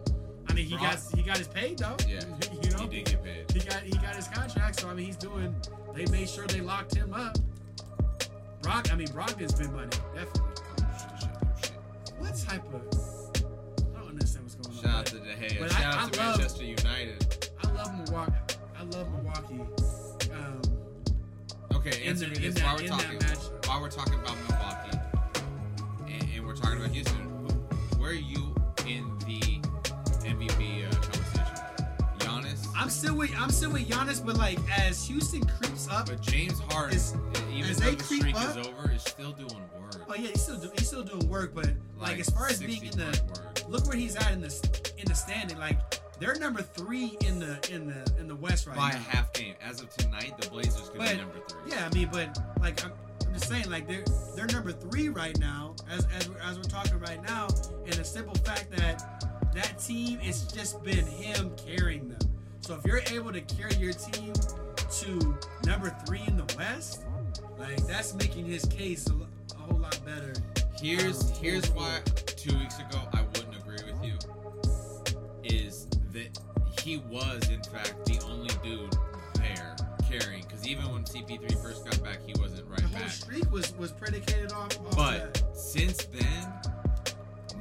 I 0.48 0.52
mean, 0.52 0.66
he 0.66 0.76
got 0.76 0.98
he 1.14 1.22
got 1.22 1.38
his 1.38 1.48
paid 1.48 1.78
though. 1.78 1.96
Yeah, 2.08 2.20
he 2.60 2.63
did 2.94 3.04
get 3.06 3.24
paid. 3.24 3.50
he 3.52 3.60
got 3.68 3.82
he 3.82 3.90
got 3.92 4.14
his 4.16 4.28
contract. 4.28 4.80
So 4.80 4.88
I 4.88 4.94
mean, 4.94 5.06
he's 5.06 5.16
doing. 5.16 5.54
They 5.94 6.06
made 6.06 6.28
sure 6.28 6.46
they 6.46 6.60
locked 6.60 6.94
him 6.94 7.12
up. 7.14 7.36
Brock, 8.62 8.90
I 8.92 8.96
mean, 8.96 9.08
Brock 9.08 9.38
has 9.40 9.52
been 9.54 9.72
money 9.74 9.90
definitely. 10.14 10.42
Shit, 10.78 11.20
shit, 11.20 11.30
shit. 11.64 12.12
What 12.18 12.36
type 12.36 12.62
of? 12.72 12.82
I 13.94 13.98
don't 14.00 14.08
understand 14.10 14.44
what's 14.44 14.54
going 14.54 14.76
on. 14.78 14.82
Shout 14.84 14.98
out 15.00 15.06
to 15.06 15.16
De 15.16 15.34
Gea. 15.34 15.60
but 15.60 15.70
Shout 15.72 15.80
I- 15.94 16.02
out 16.02 16.12
to 16.12 16.20
I 16.20 16.26
love- 16.26 16.38
Manchester 16.38 16.64
United. 16.64 17.48
I 17.62 17.70
love 17.72 17.94
Milwaukee. 17.94 18.32
I 18.78 18.82
love 18.84 19.10
Milwaukee. 19.12 19.60
Um, 20.32 20.60
Okay, 21.74 22.06
answer 22.06 22.26
me 22.28 22.36
this 22.38 22.54
that- 22.54 22.64
while 22.64 22.76
we're 22.76 22.88
talking. 22.88 23.18
While 23.66 23.80
we're 23.82 23.90
talking 23.90 24.14
about 24.14 24.36
Milwaukee, 24.48 24.98
and, 26.08 26.22
and 26.34 26.46
we're 26.46 26.56
talking 26.56 26.78
about 26.78 26.90
Houston, 26.92 27.24
where 27.98 28.10
are 28.10 28.14
you 28.14 28.53
I'm 32.84 32.90
still 32.90 33.16
with 33.16 33.30
I'm 33.38 33.48
still 33.50 33.72
with 33.72 33.88
Giannis, 33.88 34.24
but 34.24 34.36
like 34.36 34.58
as 34.78 35.06
Houston 35.06 35.42
creeps 35.46 35.88
up, 35.88 36.06
but 36.06 36.20
James 36.20 36.60
Harden, 36.68 36.94
Is- 36.98 37.14
even 37.50 37.70
as 37.70 37.78
though 37.78 37.86
they 37.86 37.94
the 37.94 38.04
creep 38.04 38.20
streak 38.20 38.36
up- 38.36 38.58
is 38.58 38.66
over, 38.66 38.90
is 38.92 39.00
still 39.02 39.32
doing 39.32 39.62
work. 39.80 40.02
oh 40.06 40.14
yeah, 40.14 40.28
he's 40.28 40.42
still 40.42 40.58
do, 40.58 40.70
he's 40.76 40.86
still 40.86 41.02
doing 41.02 41.26
work. 41.30 41.54
But 41.54 41.70
like, 41.98 42.18
as 42.18 42.28
far 42.28 42.46
as 42.48 42.60
being 42.62 42.84
in 42.84 42.90
the 42.90 43.18
work. 43.28 43.62
look 43.70 43.86
where 43.86 43.96
he's 43.96 44.16
at 44.16 44.32
in 44.32 44.42
the 44.42 44.92
in 44.98 45.06
the 45.06 45.14
standing, 45.14 45.56
like 45.58 45.78
they're 46.20 46.34
number 46.34 46.60
three 46.60 47.16
in 47.26 47.38
the 47.38 47.58
in 47.72 47.86
the 47.86 48.12
in 48.20 48.28
the 48.28 48.36
West 48.36 48.66
right 48.66 48.76
by 48.76 48.90
now. 48.90 48.96
a 48.96 49.16
half 49.16 49.32
game. 49.32 49.54
As 49.62 49.80
of 49.80 49.88
tonight, 49.96 50.34
the 50.38 50.50
Blazers 50.50 50.90
could 50.90 50.98
But- 50.98 51.12
be 51.12 51.16
number 51.16 51.38
three. 51.48 51.70
Yeah, 51.72 51.88
I 51.90 51.94
mean, 51.94 52.10
but 52.12 52.38
like 52.60 52.84
I'm, 52.84 52.92
I'm 53.26 53.32
just 53.32 53.48
saying, 53.48 53.70
like 53.70 53.88
they're 53.88 54.04
they're 54.36 54.46
number 54.46 54.72
three 54.72 55.08
right 55.08 55.38
now, 55.38 55.74
as 55.90 56.06
as 56.18 56.28
we're, 56.28 56.38
as 56.40 56.58
we're 56.58 56.64
talking 56.64 56.98
right 56.98 57.22
now, 57.22 57.48
and 57.86 57.94
the 57.94 58.04
simple 58.04 58.34
fact 58.44 58.70
that 58.72 59.24
that 59.54 59.78
team 59.78 60.18
it's 60.22 60.42
just 60.42 60.82
been 60.82 61.06
him 61.06 61.50
carrying 61.56 62.10
them. 62.10 62.18
So 62.64 62.74
if 62.76 62.86
you're 62.86 63.02
able 63.12 63.30
to 63.30 63.42
carry 63.42 63.74
your 63.74 63.92
team 63.92 64.32
to 64.32 65.36
number 65.66 65.94
three 66.06 66.22
in 66.26 66.38
the 66.38 66.54
West, 66.56 67.02
like 67.58 67.86
that's 67.86 68.14
making 68.14 68.46
his 68.46 68.64
case 68.64 69.06
a, 69.08 69.12
a 69.54 69.58
whole 69.58 69.78
lot 69.78 69.98
better. 70.06 70.32
Here's 70.80 71.22
Um, 71.30 71.36
here's 71.42 71.68
why 71.72 72.00
two 72.26 72.56
weeks 72.58 72.78
ago 72.78 73.00
I 73.12 73.20
wouldn't 73.22 73.54
agree 73.58 73.76
with 73.84 74.02
you. 74.02 74.14
Is 75.42 75.86
that 76.14 76.38
he 76.80 76.96
was 77.10 77.46
in 77.50 77.62
fact 77.64 77.96
the 78.06 78.18
only 78.30 78.54
dude 78.62 78.96
there 79.34 79.76
carrying? 80.08 80.42
Because 80.44 80.66
even 80.66 80.90
when 80.90 81.04
CP3 81.04 81.62
first 81.62 81.84
got 81.84 82.02
back, 82.02 82.18
he 82.26 82.32
wasn't 82.40 82.66
right 82.66 82.78
The 82.80 82.88
whole 82.88 82.98
back. 83.00 83.10
streak 83.10 83.50
was 83.52 83.76
was 83.76 83.92
predicated 83.92 84.52
off. 84.52 84.78
off 84.86 84.96
But 84.96 85.34
that. 85.34 85.54
since 85.56 85.98
then, 86.06 86.52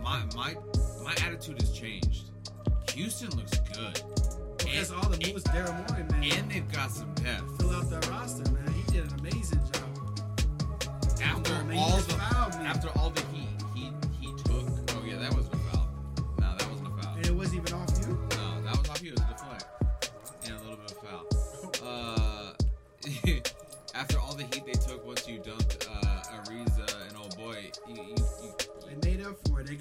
my 0.02 0.24
my 0.34 0.56
my 1.04 1.12
attitude 1.26 1.60
has 1.60 1.72
changed. 1.72 2.30
Houston 2.94 3.30
looks 3.32 3.60
good, 3.74 4.02
and- 4.78 4.92
all 5.04 5.10
the 5.10 5.18
moves 5.32 5.44
Daryl 5.46 5.90
Morey 5.90 6.04
man 6.12 6.24
and 6.40 6.52
they've 6.52 6.72
got 6.72 6.92
some 6.92 7.14
depth. 7.16 7.58
fill 7.60 7.72
out 7.72 7.90
that 7.90 8.10
roster, 8.10 8.50
man. 8.52 8.74
He 8.74 8.84
did 8.92 9.04
an 9.12 9.20
amazing 9.20 9.60
job. 9.72 9.90
After 11.24 11.64
he 11.72 11.78
all 11.80 11.98
the 11.98 12.14
fouled 12.14 12.60
me. 12.60 12.66
after 12.66 12.90
all 13.00 13.10
the 13.10 13.22
heat 13.34 13.50
he 13.76 13.92
he 14.20 14.28
took. 14.44 14.66
Oh 14.92 15.04
yeah, 15.06 15.18
that 15.18 15.34
wasn't 15.34 15.56
a 15.56 15.58
foul. 15.58 15.88
No, 16.40 16.56
that 16.58 16.70
wasn't 16.70 16.88
a 16.88 17.02
foul. 17.02 17.16
And 17.16 17.26
it 17.26 17.36
wasn't 17.36 17.62
even 17.62 17.74
off 17.80 17.90
you. 18.02 18.20
No, 18.38 18.62
that 18.64 18.78
was 18.78 18.90
off 18.90 19.02
you. 19.02 19.12
It 19.14 19.20
was 19.20 19.22
a 19.22 19.28
deflect. 19.34 19.66
And 20.46 20.54
a 20.54 20.60
little 20.62 20.78
bit 20.78 20.92
of 20.92 20.98
foul. 20.98 21.88
Uh, 21.88 22.54
after 23.96 24.20
all 24.20 24.34
the 24.34 24.44
heat 24.44 24.66
they 24.66 24.74
took 24.74 25.06
once 25.06 25.28
you 25.28 25.40
dumped 25.40 25.63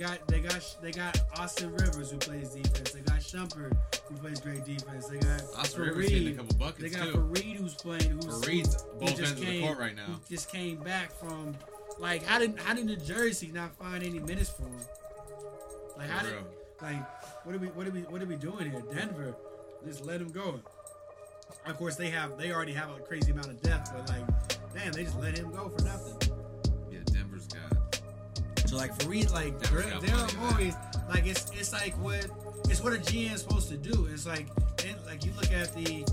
got 0.03 0.27
they 0.29 0.41
got 0.41 0.77
they 0.83 0.91
got 0.93 1.19
Austin 1.39 1.73
Rivers 1.73 2.11
who 2.11 2.19
plays 2.19 2.51
defense. 2.51 2.91
They 2.93 3.01
got 3.01 3.21
Shumpert 3.21 3.77
who 4.09 4.17
plays 4.17 4.41
great 4.41 4.65
defense. 4.65 5.07
They 5.09 5.19
got 5.19 5.43
Oscar 5.57 5.83
Rivers 5.83 6.09
hitting 6.11 6.39
a 6.39 6.43
Faried. 6.45 6.59
couple 6.59 6.73
They 6.79 6.89
got 6.91 7.05
too. 7.07 7.19
Faried 7.33 7.57
who's 7.57 7.75
playing. 7.75 8.11
Who's 8.11 8.41
Faried's 8.43 8.83
who 8.83 8.99
both 9.01 9.09
just 9.11 9.21
ends 9.21 9.31
of 9.33 9.39
the 9.41 9.45
came- 9.47 9.63
court 9.67 9.79
right 9.79 9.97
now. 9.97 10.21
just 10.29 10.51
came 10.51 10.77
back 10.79 11.13
from 11.13 11.55
like 11.99 12.25
how 12.25 12.39
did 12.39 12.59
how 12.59 12.75
did 12.75 12.87
New 12.87 12.97
Jersey 12.97 13.51
not 13.53 13.75
find 13.77 14.03
any 14.03 14.19
minutes 14.19 14.51
for 14.51 14.63
him? 14.65 14.81
Like 15.97 16.09
how 16.11 16.23
did 16.25 16.35
like 16.81 16.97
what 17.47 17.55
are 17.55 17.59
we 17.59 17.69
what 17.69 17.87
are 17.87 17.91
we 17.93 18.01
what 18.03 18.23
are 18.23 18.27
we 18.27 18.37
doing 18.37 18.71
here? 18.71 18.83
Denver, 18.93 19.35
just 19.87 20.05
let 20.05 20.21
him 20.21 20.31
go. 20.31 20.61
Of 21.67 21.77
course 21.77 21.97
they 21.97 22.11
have 22.11 22.37
they 22.39 22.51
already 22.53 22.73
have 22.73 22.91
a 22.91 23.01
crazy 23.01 23.31
amount 23.31 23.49
of 23.49 23.61
depth, 23.63 23.93
but 23.95 24.09
like 24.09 24.27
damn, 24.75 24.93
they 24.93 25.05
just 25.05 25.19
let 25.21 25.37
him 25.39 25.51
go 25.53 25.69
for 25.69 25.85
nothing. 25.85 26.33
So 28.73 28.79
like 28.79 28.97
Faried, 29.01 29.31
like 29.31 29.61
Denver's 29.61 29.85
got 29.85 30.03
Daryl 30.03 30.29
plenty 30.29 30.55
Morey, 30.55 30.75
like 31.11 31.27
it's 31.27 31.51
it's 31.51 31.75
like 31.75 31.93
what 32.03 32.27
it's 32.71 32.83
what 32.83 32.95
a 32.95 32.97
GM 32.97 33.35
is 33.35 33.43
supposed 33.43 33.69
to 33.69 33.77
do. 33.77 34.09
It's 34.11 34.27
like 34.27 34.47
and 34.87 34.97
like 35.05 35.27
you 35.27 35.33
look 35.37 35.53
at 35.53 35.75
the 35.75 36.07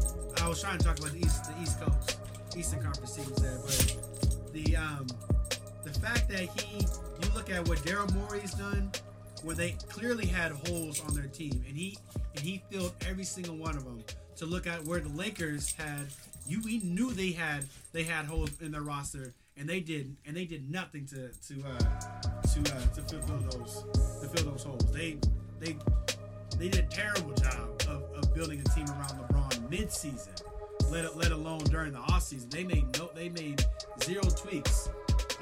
I 0.44 0.50
was 0.50 0.62
trying 0.62 0.78
to 0.78 0.84
talk 0.84 1.00
about 1.00 1.14
the 1.14 1.20
East 1.20 1.46
the 1.46 1.62
East 1.62 1.80
Coast 1.80 2.18
Eastern 2.58 2.84
Conference 2.84 3.16
teams 3.16 3.42
there, 3.42 3.60
but 3.66 4.52
the 4.52 4.76
um 4.76 5.08
the 5.86 6.00
fact 6.02 6.28
that 6.28 6.50
he 6.60 6.80
you 6.80 7.34
look 7.34 7.50
at 7.50 7.66
what 7.66 7.78
Daryl 7.78 8.14
Morey's 8.14 8.54
done, 8.56 8.92
where 9.42 9.56
they 9.56 9.78
clearly 9.88 10.26
had 10.26 10.52
holes 10.52 11.00
on 11.08 11.16
their 11.16 11.28
team, 11.28 11.64
and 11.66 11.78
he 11.78 11.98
and 12.36 12.44
he 12.44 12.62
filled 12.70 12.94
every 13.08 13.24
single 13.24 13.56
one 13.56 13.78
of 13.78 13.86
them. 13.86 14.04
To 14.36 14.46
look 14.46 14.68
at 14.68 14.84
where 14.84 15.00
the 15.00 15.08
Lakers 15.08 15.74
had, 15.76 16.08
you 16.46 16.62
we 16.66 16.80
knew 16.80 17.14
they 17.14 17.32
had 17.32 17.68
they 17.94 18.04
had 18.04 18.26
holes 18.26 18.52
in 18.60 18.74
their 18.74 18.82
roster, 18.82 19.34
and 19.56 19.70
they 19.70 19.80
did 19.80 20.14
and 20.26 20.36
they 20.36 20.44
did 20.44 20.70
nothing 20.70 21.06
to 21.06 21.30
to 21.48 21.64
uh, 21.66 22.29
to 22.54 22.60
uh, 22.76 22.80
to 22.96 23.02
fulfill 23.02 23.38
those 23.52 23.84
to 24.22 24.28
fill 24.28 24.52
those 24.52 24.64
holes. 24.64 24.92
They 24.92 25.18
they 25.60 25.76
they 26.58 26.70
did 26.70 26.86
a 26.86 26.88
terrible 26.88 27.34
job 27.34 27.82
of, 27.88 28.04
of 28.16 28.34
building 28.34 28.62
a 28.66 28.70
team 28.76 28.86
around 28.90 29.20
LeBron 29.28 29.70
mid-season, 29.70 30.34
let 30.92 31.16
let 31.16 31.32
alone 31.32 31.60
during 31.66 31.94
the 31.94 32.00
offseason. 32.00 32.50
They 32.50 32.64
made 32.64 32.86
no 32.98 33.10
they 33.16 33.30
made 33.30 33.64
zero 34.04 34.24
tweaks. 34.24 34.90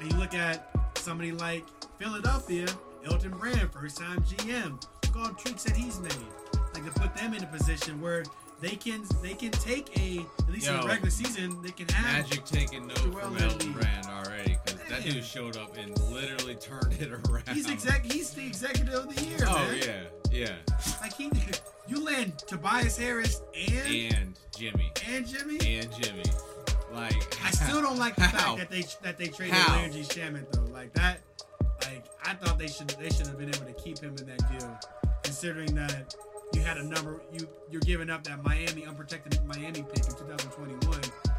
And 0.00 0.12
you 0.12 0.18
look 0.18 0.34
at 0.34 0.70
somebody 0.96 1.32
like 1.32 1.64
Philadelphia, 1.98 2.66
Elton 3.04 3.32
Brand, 3.32 3.72
first 3.72 3.98
time 3.98 4.22
GM. 4.22 4.82
Look 5.06 5.16
all 5.16 5.28
the 5.28 5.34
tweaks 5.34 5.64
that 5.64 5.76
he's 5.76 5.98
made. 6.00 6.12
Like 6.74 6.84
to 6.84 7.00
put 7.00 7.16
them 7.16 7.34
in 7.34 7.42
a 7.42 7.46
position 7.46 8.00
where 8.00 8.24
they 8.60 8.76
can 8.76 9.02
they 9.22 9.34
can 9.34 9.50
take 9.50 9.96
a 9.98 10.26
at 10.40 10.50
least 10.52 10.68
in 10.68 10.80
the 10.80 10.86
regular 10.86 11.10
season 11.10 11.62
they 11.62 11.70
can 11.70 11.88
have 11.88 12.24
Magic 12.24 12.44
taking 12.44 12.86
note 12.86 12.96
Joel 12.96 13.12
from 13.12 13.36
Elton 13.38 13.72
Brand 13.72 14.06
already 14.06 14.27
because 14.27 14.27
that 14.88 15.04
dude 15.04 15.24
showed 15.24 15.56
up 15.56 15.76
and 15.76 15.98
literally 16.10 16.54
turned 16.60 16.94
it 17.00 17.10
around. 17.12 17.48
he's 17.52 17.68
exec 17.70 18.04
he's 18.04 18.30
the 18.30 18.46
executive 18.46 18.94
of 18.94 19.14
the 19.14 19.24
year, 19.24 19.38
Oh 19.46 19.54
man. 19.54 19.78
yeah, 19.82 20.00
yeah. 20.30 20.54
Like 21.00 21.14
he 21.14 21.30
you 21.86 22.04
land 22.04 22.38
Tobias 22.46 22.96
Harris 22.98 23.40
and 23.54 24.14
And 24.14 24.38
Jimmy 24.56 24.92
and 25.08 25.26
Jimmy. 25.26 25.58
and 25.78 25.92
Jimmy, 26.02 26.22
like 26.92 27.38
I 27.44 27.50
still 27.50 27.80
don't 27.80 27.98
like 27.98 28.16
the 28.16 28.22
How? 28.24 28.56
fact 28.56 28.58
that 28.58 28.70
they 28.70 28.84
that 29.02 29.16
they 29.18 29.28
traded 29.28 29.54
How? 29.54 29.76
Landry 29.76 30.02
Shamet 30.02 30.50
though. 30.52 30.62
Like 30.72 30.92
that, 30.94 31.20
like 31.82 32.04
I 32.24 32.34
thought 32.34 32.58
they 32.58 32.68
should 32.68 32.88
they 32.90 33.08
should 33.10 33.26
have 33.26 33.38
been 33.38 33.48
able 33.48 33.66
to 33.66 33.72
keep 33.74 33.98
him 33.98 34.14
in 34.18 34.26
that 34.26 34.58
deal, 34.58 34.78
considering 35.22 35.74
that 35.76 36.14
you 36.54 36.60
had 36.62 36.76
a 36.78 36.84
number 36.84 37.20
you 37.32 37.48
you're 37.70 37.80
giving 37.82 38.10
up 38.10 38.24
that 38.24 38.42
Miami 38.44 38.84
unprotected 38.86 39.38
Miami 39.46 39.82
pick 39.82 40.06
in 40.06 40.14
2021, 40.14 40.78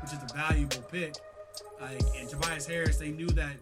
which 0.02 0.14
is 0.14 0.20
a 0.32 0.34
valuable 0.36 0.82
pick. 0.92 1.16
Like 1.82 2.02
and 2.18 2.28
Tobias 2.30 2.66
Harris, 2.66 2.98
they 2.98 3.10
knew 3.12 3.28
that 3.28 3.54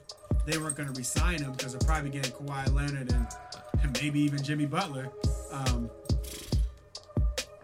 they 0.46 0.58
weren't 0.58 0.76
going 0.76 0.92
to 0.92 0.98
resign 0.98 1.42
him 1.42 1.52
because 1.54 1.74
they're 1.74 1.88
probably 1.88 2.10
getting 2.10 2.32
Kawhi 2.32 2.74
Leonard 2.74 3.12
and, 3.12 3.28
and 3.84 4.02
maybe 4.02 4.20
even 4.22 4.42
Jimmy 4.44 4.66
Butler. 4.66 5.10
Um, 5.52 5.90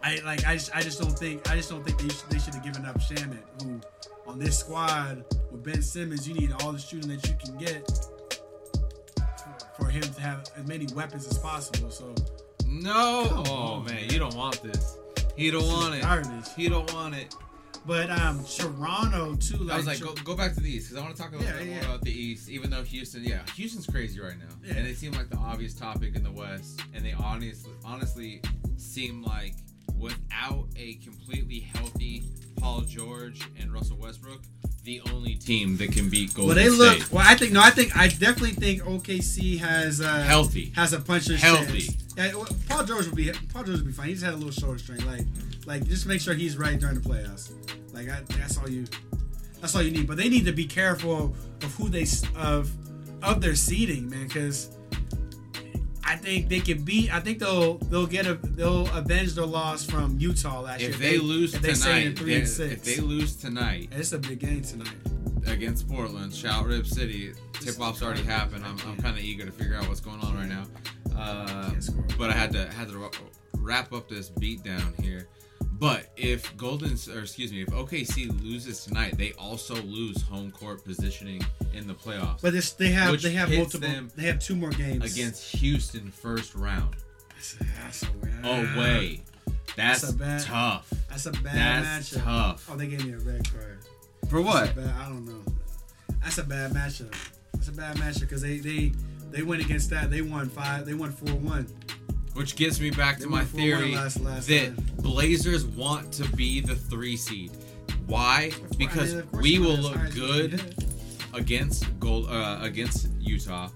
I 0.04 0.20
like 0.26 0.46
I 0.46 0.56
just 0.56 0.76
I 0.76 0.82
just 0.82 1.00
don't 1.00 1.18
think 1.18 1.50
I 1.50 1.56
just 1.56 1.70
don't 1.70 1.84
think 1.84 1.98
they 2.00 2.10
should, 2.10 2.30
they 2.30 2.40
should 2.40 2.54
have 2.56 2.64
given 2.64 2.86
up 2.86 3.00
Shamet 3.00 3.38
who 3.64 3.80
on 4.28 4.38
this 4.38 4.60
squad 4.60 5.24
with 5.52 5.64
Ben 5.64 5.82
Simmons 5.82 6.28
you 6.28 6.34
need 6.34 6.52
all 6.62 6.72
the 6.74 6.80
shooting 6.80 7.10
that 7.10 7.28
you 7.28 7.36
can 7.44 7.58
get 7.58 7.90
for 9.78 9.88
him 9.88 10.02
to 10.04 10.22
have 10.22 10.44
as 10.58 10.68
many 10.68 10.88
weapons 10.94 11.26
as 11.28 11.38
possible. 11.38 11.90
So 11.90 12.14
no. 12.68 13.28
Oh 13.48 13.54
on, 13.54 13.86
man, 13.86 13.96
man. 13.96 14.10
you 14.10 14.20
don't 14.20 14.36
want 14.36 14.62
this. 14.62 14.98
He 15.36 15.50
don't 15.52 15.62
This 15.64 15.72
want 15.72 15.96
it. 15.96 16.02
garbage. 16.02 16.54
He 16.56 16.70
don't 16.70 16.94
want 16.94 17.16
it. 17.16 17.34
But 17.86 18.10
um 18.10 18.44
Toronto 18.46 19.36
too 19.36 19.58
like, 19.58 19.74
I 19.74 19.78
was 19.78 19.88
like, 19.88 20.00
go, 20.00 20.14
go 20.24 20.36
back 20.36 20.54
to 20.54 20.60
the 20.62 20.70
East 20.70 20.90
because 20.90 21.02
I 21.02 21.06
want 21.06 21.16
to 21.16 21.22
talk 21.22 21.32
a 21.34 21.38
little 21.38 21.52
Yeah, 21.52 21.60
bit 21.60 21.68
yeah. 21.68 21.76
more 21.76 21.84
about 21.96 22.02
the 22.02 22.12
East. 22.12 22.50
Even 22.50 22.70
though 22.70 22.84
Houston, 22.84 23.24
yeah, 23.24 23.40
Houston's 23.56 23.86
crazy 23.88 24.20
right 24.20 24.38
now, 24.38 24.56
Yeah. 24.64 24.76
and 24.76 24.86
they 24.88 24.94
seem 24.94 25.12
like 25.14 25.30
the 25.30 25.38
obvious 25.38 25.74
topic 25.74 26.16
in 26.16 26.24
the 26.24 26.32
West, 26.32 26.82
and 26.94 27.04
they 27.06 27.14
honestly, 27.14 27.72
honestly, 27.86 28.42
seem 28.78 29.24
like 29.24 29.56
without 29.98 30.66
a 30.76 30.96
completely 30.96 31.60
healthy 31.60 32.24
Paul 32.58 32.82
George 32.82 33.42
and 33.60 33.72
Russell 33.74 33.98
Westbrook, 33.98 34.42
the 34.84 35.02
only 35.14 35.36
team 35.36 35.78
that 35.78 35.92
can 35.94 36.10
beat 36.10 36.34
Golden 36.34 36.56
State. 36.56 36.70
well 36.70 36.78
they 36.78 36.86
look 36.86 37.02
State. 37.04 37.12
well 37.14 37.26
I 37.26 37.36
think 37.36 37.54
no 37.54 37.62
I 37.62 37.70
think 37.70 37.96
I 37.96 38.08
definitely 38.10 38.52
think 38.52 38.82
OKC 38.84 39.60
has 39.60 40.02
uh 40.02 40.24
healthy. 40.24 40.72
has 40.76 40.92
a 40.94 41.00
puncher's 41.00 41.42
Healthy. 41.42 41.82
chance. 41.82 41.98
Yeah, 42.18 42.34
well, 42.36 42.48
Paul 42.70 42.84
George 42.84 43.06
would 43.08 43.16
be 43.16 43.32
Paul 43.54 43.64
George 43.64 43.78
would 43.78 43.88
be 43.88 43.94
fine. 43.94 44.08
He 44.08 44.14
just 44.14 44.26
had 44.26 44.34
a 44.34 44.38
little 44.38 44.52
shoulder 44.52 44.78
strain. 44.78 45.06
Like, 45.06 45.26
like 45.66 45.86
just 45.88 46.06
make 46.06 46.22
sure 46.22 46.34
he's 46.34 46.58
right 46.58 46.80
during 46.80 46.96
the 47.00 47.08
playoffs. 47.08 47.52
Like 47.94 48.10
I, 48.10 48.22
that's 48.38 48.58
all 48.58 48.70
you. 48.70 48.86
That's 49.62 49.76
all 49.76 49.82
you 49.82 49.92
need. 49.92 50.08
But 50.08 50.18
they 50.18 50.30
need 50.30 50.46
to 50.46 50.52
be 50.52 50.66
careful 50.66 51.34
of 51.62 51.74
who 51.76 51.90
they 51.90 52.02
s- 52.04 52.24
of 52.36 52.72
of 53.22 53.42
their 53.42 53.56
seeding, 53.56 54.10
man, 54.10 54.28
because 54.28 54.70
I 56.06 56.18
think 56.18 56.50
they 56.50 56.60
can 56.60 56.84
beat. 56.84 57.14
I 57.14 57.20
think 57.22 57.40
they'll 57.40 57.78
they'll 57.78 58.06
get 58.08 58.28
a 58.28 58.34
they'll 58.36 58.88
avenge 58.96 59.36
their 59.36 59.46
loss 59.46 59.86
from 59.86 60.18
Utah 60.20 60.60
last 60.62 60.82
year. 60.82 60.90
If 60.90 61.00
they 61.00 61.18
lose 61.18 61.54
if 61.54 61.62
they 61.62 61.74
tonight, 61.74 62.18
three 62.20 62.36
and 62.36 62.48
six. 62.48 62.74
if 62.74 62.84
they 62.84 63.02
lose 63.02 63.36
tonight 63.36 63.90
And 63.92 64.00
it's 64.02 64.12
a 64.12 64.20
big 64.20 64.40
game 64.40 64.62
tonight. 64.62 64.90
against 65.48 65.88
Portland, 65.90 66.34
shout 66.34 66.66
Rip 66.66 66.86
City, 66.86 67.34
tip 67.54 67.80
off's 67.80 68.02
already 68.04 68.24
happened. 68.24 68.66
I'm, 68.66 68.78
I'm 68.88 68.98
kind 68.98 69.18
of 69.18 69.24
eager 69.24 69.46
to 69.46 69.52
figure 69.52 69.76
out 69.76 69.88
what's 69.88 70.02
going 70.02 70.20
on 70.22 70.36
right 70.36 70.50
now. 70.50 70.66
Uh, 71.18 71.72
but 72.18 72.30
I 72.30 72.34
had 72.34 72.52
to 72.54 72.66
had 72.74 72.90
to 72.90 73.10
wrap 73.60 73.94
up 73.94 74.10
this 74.10 74.30
beat 74.30 74.64
down 74.64 74.94
here. 75.02 75.28
But 75.84 76.08
if 76.16 76.56
Golden, 76.56 76.94
or 77.14 77.20
excuse 77.20 77.52
me, 77.52 77.62
if 77.64 77.68
OKC 77.68 78.42
loses 78.42 78.86
tonight, 78.86 79.18
they 79.18 79.34
also 79.34 79.76
lose 79.82 80.22
home 80.22 80.50
court 80.50 80.82
positioning 80.86 81.46
in 81.74 81.88
the 81.88 81.94
playoffs 81.94 82.42
But 82.42 82.54
this, 82.54 82.72
they 82.72 82.88
have 82.92 83.22
they 83.22 83.34
have 83.34 83.52
multiple. 83.52 83.90
They 84.16 84.24
have 84.24 84.40
two 84.40 84.56
more 84.56 84.70
games 84.70 85.14
against 85.14 85.54
Houston 85.58 86.10
first 86.10 86.56
round 86.56 86.96
That's, 87.32 87.58
that's 87.84 88.04
away. 88.04 88.32
Oh, 88.46 88.62
that's, 89.76 90.00
That's 90.02 90.10
a 90.10 90.14
bad- 90.14 90.42
tough. 90.44 90.94
That's 91.10 91.26
a 91.26 91.32
bad 91.34 91.84
That's 91.84 92.14
matchup. 92.14 92.24
tough. 92.24 92.70
Oh, 92.72 92.78
they 92.78 92.88
gave 92.88 93.06
me 93.06 93.12
a 93.12 93.18
red 93.18 93.52
card. 93.52 93.80
For 94.30 94.42
what? 94.42 94.74
bad, 94.78 94.88
I 94.88 95.10
don't 95.10 95.26
know. 95.26 95.44
That's 96.24 96.38
a 96.38 96.44
bad 96.46 96.72
matchup. 96.72 97.14
That's 97.56 97.68
a 97.68 97.74
bad 97.74 97.98
matchup 97.98 98.22
because 98.22 98.42
they 98.42 98.60
they 98.60 98.94
they 99.32 99.42
went 99.42 99.62
against 99.62 99.90
that. 99.90 100.10
They 100.10 100.22
won 100.22 100.48
five. 100.48 100.86
They 100.86 100.94
won 100.94 101.12
four 101.12 101.36
one. 101.36 101.68
Which 102.34 102.56
gets 102.56 102.80
me 102.80 102.90
back 102.90 103.18
They 103.20 103.26
to 103.26 103.30
my 103.30 103.46
theory 103.46 103.94
last- 103.96 104.20
last 104.22 104.48
that 104.48 104.76
time. 104.76 104.86
Blazers 104.98 105.66
want 105.66 106.12
to 106.14 106.24
be 106.36 106.62
the 106.62 106.76
three 106.76 107.16
seed. 107.16 107.52
Why? 108.08 108.52
Because 108.78 109.24
we 109.34 109.60
will 109.60 109.78
look 109.78 109.98
good 110.14 110.76
against 111.34 111.86
gold 112.00 112.28
uh, 112.30 112.60
against 112.62 113.08
Utah, 113.20 113.70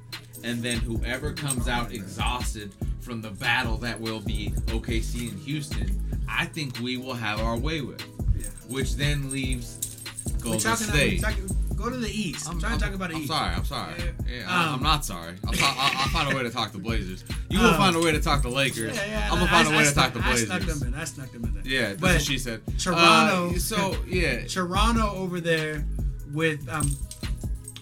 and 0.44 0.62
then 0.62 0.78
whoever 0.80 1.34
comes 1.34 1.68
out 1.68 1.92
exhausted 1.92 2.74
from 3.00 3.22
the 3.22 3.32
battle 3.32 3.78
that 3.78 4.00
will 4.00 4.20
be 4.20 4.52
OKC 4.68 5.30
and 5.32 5.40
Houston, 5.44 6.20
I 6.28 6.46
think 6.46 6.80
we 6.80 6.98
will 6.98 7.14
have 7.14 7.40
our 7.40 7.58
way 7.58 7.82
with. 7.82 8.04
Yeah. 8.38 8.48
Which 8.68 8.96
then 8.96 9.32
leaves 9.32 9.78
Golden 10.42 10.76
State. 10.76 11.24
Go 11.78 11.90
to 11.90 11.96
the 11.98 12.10
East. 12.10 12.50
I'm, 12.50 12.60
trying 12.60 12.78
to 12.78 12.84
talk 12.84 12.94
about 12.94 13.10
the 13.10 13.16
I'm 13.16 13.22
East. 13.22 13.32
sorry. 13.32 13.56
I'm 13.56 13.64
sorry. 13.66 13.94
Yeah. 14.28 14.38
Yeah, 14.40 14.44
Um, 14.64 14.76
I'm 14.76 14.84
not 14.84 15.06
sorry. 15.06 15.36
I'll, 15.46 15.54
I'll, 15.62 15.92
I'll 15.98 16.08
find 16.10 16.34
a 16.34 16.36
way 16.36 16.44
to 16.44 16.50
talk 16.50 16.72
to 16.74 16.78
Blazers. 16.80 17.24
You 17.50 17.60
will 17.60 17.68
Um, 17.68 17.78
find 17.78 17.96
a 17.96 18.00
way 18.00 18.12
to 18.12 18.20
talk 18.20 18.42
to 18.42 18.50
Lakers. 18.50 18.96
Yeah, 18.96 19.06
yeah, 19.06 19.24
I'm 19.32 19.40
gonna 19.40 19.46
I- 19.46 19.48
find 19.48 19.68
I- 19.68 19.72
a 19.72 19.78
way 19.78 19.84
I 19.84 19.88
to 19.90 19.96
talk 19.96 20.12
snuck- 20.12 20.24
to 20.26 20.30
I 20.30 20.36
snuck 20.36 20.62
them 20.64 20.88
in. 20.88 20.94
I 20.96 21.04
snuck 21.06 21.32
them 21.32 21.44
in 21.46 21.54
there. 21.54 21.64
Yeah, 21.66 21.88
that's 21.90 22.02
But 22.02 22.12
what 22.14 22.22
she 22.22 22.38
said. 22.38 22.62
Toronto- 22.80 23.56
Uh, 23.56 23.60
so 23.60 23.96
yeah, 24.08 24.46
Toronto 24.48 25.08
over 25.16 25.40
there 25.40 25.86
with 26.34 26.68
um 26.70 26.90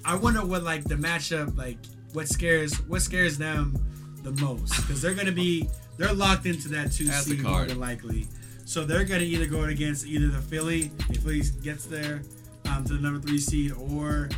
I 0.04 0.16
wonder 0.16 0.46
what 0.46 0.62
like 0.64 0.84
the 0.84 0.96
matchup 0.96 1.58
like 1.58 1.78
what 2.14 2.28
scares 2.28 2.76
what 2.88 3.02
scares 3.02 3.38
them 3.40 3.76
the 4.24 4.32
most 4.44 4.76
because 4.78 5.02
they're 5.02 5.16
gonna 5.16 5.32
be 5.32 5.68
they're 5.98 6.14
locked 6.14 6.46
into 6.46 6.68
that 6.70 6.92
two 6.92 7.06
That's 7.06 7.26
seed 7.26 7.42
more 7.42 7.66
than 7.66 7.80
likely 7.80 8.28
so 8.66 8.86
they're 8.86 9.04
gonna 9.04 9.22
either 9.24 9.48
go 9.48 9.64
against 9.64 10.06
either 10.06 10.28
the 10.28 10.42
Philly 10.42 10.92
if 11.10 11.24
Philly 11.24 11.42
gets 11.64 11.86
there 11.86 12.22
um, 12.70 12.84
to 12.86 12.94
the 12.94 13.00
number 13.00 13.20
three 13.20 13.38
seed 13.40 13.72
or 13.74 14.30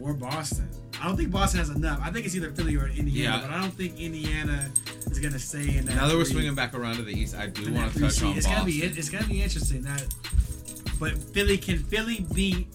or 0.00 0.14
Boston 0.14 0.68
I 1.00 1.06
don't 1.06 1.16
think 1.16 1.30
Boston 1.30 1.58
has 1.60 1.68
enough 1.70 2.00
I 2.02 2.10
think 2.10 2.26
it's 2.26 2.34
either 2.34 2.50
Philly 2.52 2.76
or 2.76 2.86
Indiana 2.88 3.10
Yeah. 3.12 3.40
but 3.40 3.50
I 3.50 3.60
don't 3.60 3.72
think 3.72 3.98
Indiana 4.00 4.70
is 5.10 5.18
gonna 5.18 5.38
stay 5.38 5.76
in 5.76 5.84
that 5.86 5.96
now 5.96 6.08
that 6.08 6.16
we're 6.16 6.24
swinging 6.24 6.54
back 6.54 6.74
around 6.74 6.96
to 6.96 7.02
the 7.02 7.12
east, 7.12 7.34
I 7.36 7.46
do 7.48 7.72
want 7.72 7.92
to 7.92 8.00
touch 8.00 8.12
seed. 8.14 8.24
on 8.24 8.36
It's 8.36 8.46
Boston. 8.46 8.52
gonna 8.52 8.64
be 8.64 8.82
it's 8.82 9.08
gonna 9.10 9.26
be 9.26 9.42
interesting 9.42 9.82
that, 9.82 10.06
but 10.98 11.16
Philly 11.18 11.58
can 11.58 11.78
Philly 11.78 12.26
beat 12.34 12.68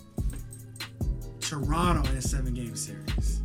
Toronto 1.42 2.10
in 2.12 2.18
a 2.18 2.22
seven 2.22 2.54
game 2.54 2.76
series. 2.76 3.42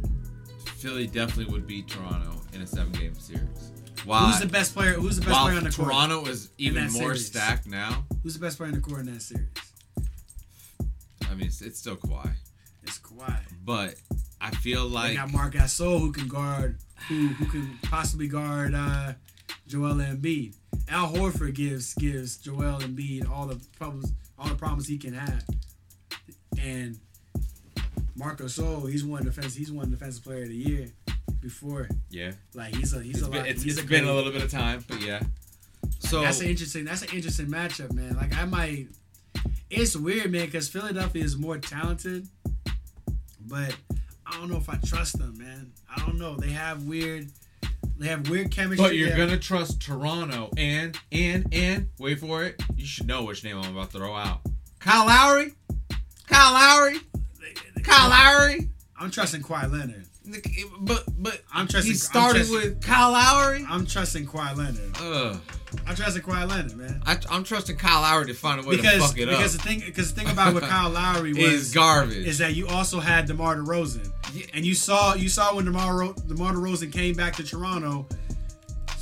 Philly 0.79 1.07
definitely 1.07 1.53
would 1.53 1.67
beat 1.67 1.87
Toronto 1.89 2.41
in 2.53 2.61
a 2.63 2.67
seven-game 2.67 3.15
series. 3.15 3.71
While, 4.05 4.27
Who's 4.27 4.41
the 4.41 4.47
best 4.47 4.75
player? 4.75 4.95
Who's 4.95 5.15
the 5.15 5.21
best 5.23 5.33
while 5.33 5.45
player 5.47 5.59
on 5.59 5.63
the 5.65 5.71
court? 5.71 5.89
Toronto 5.91 6.25
is 6.27 6.49
even 6.59 6.85
more 6.91 7.15
series. 7.15 7.27
stacked 7.27 7.69
now. 7.69 8.05
Who's 8.25 8.35
the 8.35 8.41
best 8.41 8.57
player 8.59 8.69
in 8.71 8.75
the 8.75 8.81
court 8.81 8.99
in 9.01 9.07
that 9.15 9.23
series? 9.23 9.47
I 11.33 11.35
mean, 11.35 11.47
it's, 11.47 11.63
it's 11.63 11.79
still 11.79 11.97
Kawhi, 11.97 12.31
It's 12.83 12.99
Kawhi. 12.99 13.35
but 13.65 13.95
I 14.41 14.51
feel 14.51 14.87
They 14.89 14.95
like 14.95 15.17
got 15.17 15.33
Marc 15.33 15.55
Gasol 15.55 15.99
who 15.99 16.13
can 16.13 16.29
guard, 16.29 16.79
who 17.09 17.29
who 17.29 17.47
can 17.47 17.79
possibly 17.85 18.29
guard 18.29 18.75
uh, 18.75 19.15
Joel 19.67 19.95
Embiid. 19.95 20.55
Al 20.91 21.09
Horford 21.11 21.55
gives 21.55 21.95
gives 21.95 22.37
Joel 22.37 22.81
Embiid 22.81 23.31
all 23.31 23.47
the 23.47 23.59
problems 23.79 24.13
all 24.39 24.49
the 24.49 24.55
problems 24.57 24.87
he 24.89 24.99
can 24.99 25.15
have, 25.15 25.43
and 26.61 26.99
Marc 28.15 28.39
Gasol 28.41 28.91
he's 28.91 29.05
one 29.05 29.25
defense 29.25 29.55
he's 29.55 29.73
one 29.73 29.91
defensive 29.91 30.23
player 30.25 30.43
of 30.43 30.49
the 30.49 30.55
year 30.57 30.89
before 31.41 31.89
yeah, 32.11 32.33
like 32.55 32.75
he's 32.75 32.93
a 32.93 33.03
he's 33.03 33.19
it's 33.19 33.27
a 33.27 33.31
been, 33.31 33.39
lot, 33.41 33.49
it's, 33.49 33.63
he's 33.63 33.79
it's 33.79 33.87
a 33.87 33.89
been 33.89 34.05
a 34.05 34.13
little 34.13 34.33
bit 34.33 34.43
of 34.43 34.51
time, 34.51 34.85
but 34.87 35.01
yeah. 35.01 35.23
So 35.99 36.21
that's 36.21 36.41
an 36.41 36.49
interesting. 36.49 36.85
That's 36.85 37.03
an 37.03 37.09
interesting 37.15 37.47
matchup, 37.47 37.93
man. 37.93 38.17
Like 38.17 38.37
I 38.37 38.45
might. 38.45 38.89
It's 39.75 39.97
weird, 39.97 40.31
man, 40.31 40.45
because 40.47 40.69
Philadelphia 40.69 41.25
is 41.25 41.37
more 41.37 41.57
talented, 41.57 42.29
but 43.41 43.75
I 44.27 44.33
don't 44.37 44.51
know 44.51 44.59
if 44.59 44.69
I 44.69 44.77
trust 44.85 45.19
them, 45.19 45.39
man. 45.39 45.73
I 45.95 45.99
don't 46.05 46.19
know. 46.19 46.37
They 46.37 46.51
have 46.51 46.83
weird. 46.85 47.31
They 47.99 48.09
have 48.09 48.29
weird 48.29 48.51
chemistry. 48.51 48.85
But 48.87 48.97
you're 48.97 49.09
They 49.11 49.15
have- 49.19 49.29
gonna 49.29 49.39
trust 49.41 49.81
Toronto 49.81 50.51
and 50.59 50.99
and 51.11 51.47
and 51.55 51.89
wait 51.99 52.21
for 52.21 52.45
it. 52.45 52.63
You 52.77 52.85
should 52.85 53.07
know 53.07 53.25
which 53.25 53.45
name 53.45 53.57
I'm 53.59 53.75
about 53.75 53.91
to 53.93 53.99
throw 53.99 54.15
out. 54.15 54.43
Kyle 54.79 55.07
Lowry, 55.07 55.55
Kyle 56.27 56.53
Lowry, 56.53 56.99
Kyle 57.83 58.11
Lowry. 58.11 58.69
I'm 58.99 59.11
trusting 59.11 59.43
Kawhi 59.43 59.71
Leonard. 59.73 60.07
But 60.81 61.05
but 61.19 61.41
I'm 61.53 61.67
trusting. 61.67 61.93
he 61.93 61.99
started 61.99 62.47
trusting, 62.47 62.57
with 62.57 62.83
Kyle 62.83 63.13
Lowry. 63.13 63.65
I'm 63.69 63.87
trusting 63.87 64.27
Kawhi 64.27 64.57
Leonard. 64.57 64.97
Ugh. 65.01 65.41
I'm 65.87 65.97
trusting 65.97 66.23
Kawhi 66.23 66.49
Leonard, 66.49 66.77
man. 66.77 67.03
I, 67.07 67.19
I'm 67.31 67.45
trusting 67.45 67.77
Kyle 67.77 68.03
Lowry 68.03 68.27
to 68.27 68.35
find 68.35 68.65
a 68.65 68.69
way 68.69 68.77
Because 68.77 68.95
to 68.95 69.01
fuck 69.01 69.19
it 69.19 69.29
because 69.29 69.55
up. 69.57 69.63
the 69.63 69.69
thing 69.69 69.81
because 69.85 70.15
the 70.15 70.21
thing 70.21 70.31
about 70.31 70.55
what 70.55 70.63
Kyle 70.63 70.91
Lowry 71.01 71.31
Is 71.33 71.53
was 71.53 71.73
garbage. 71.75 72.27
is 72.27 72.39
that 72.39 72.55
you 72.55 72.69
also 72.69 73.01
had 73.01 73.27
DeMar 73.27 73.57
DeRozan. 73.57 74.11
Yeah. 74.33 74.47
And 74.55 74.65
you 74.65 74.75
saw 74.75 75.15
you 75.15 75.29
saw 75.29 75.55
when 75.57 75.65
DeMar, 75.65 76.13
DeMar 76.29 76.53
DeRozan 76.53 76.93
came 76.93 77.15
back 77.15 77.35
to 77.37 77.43
Toronto, 77.43 78.07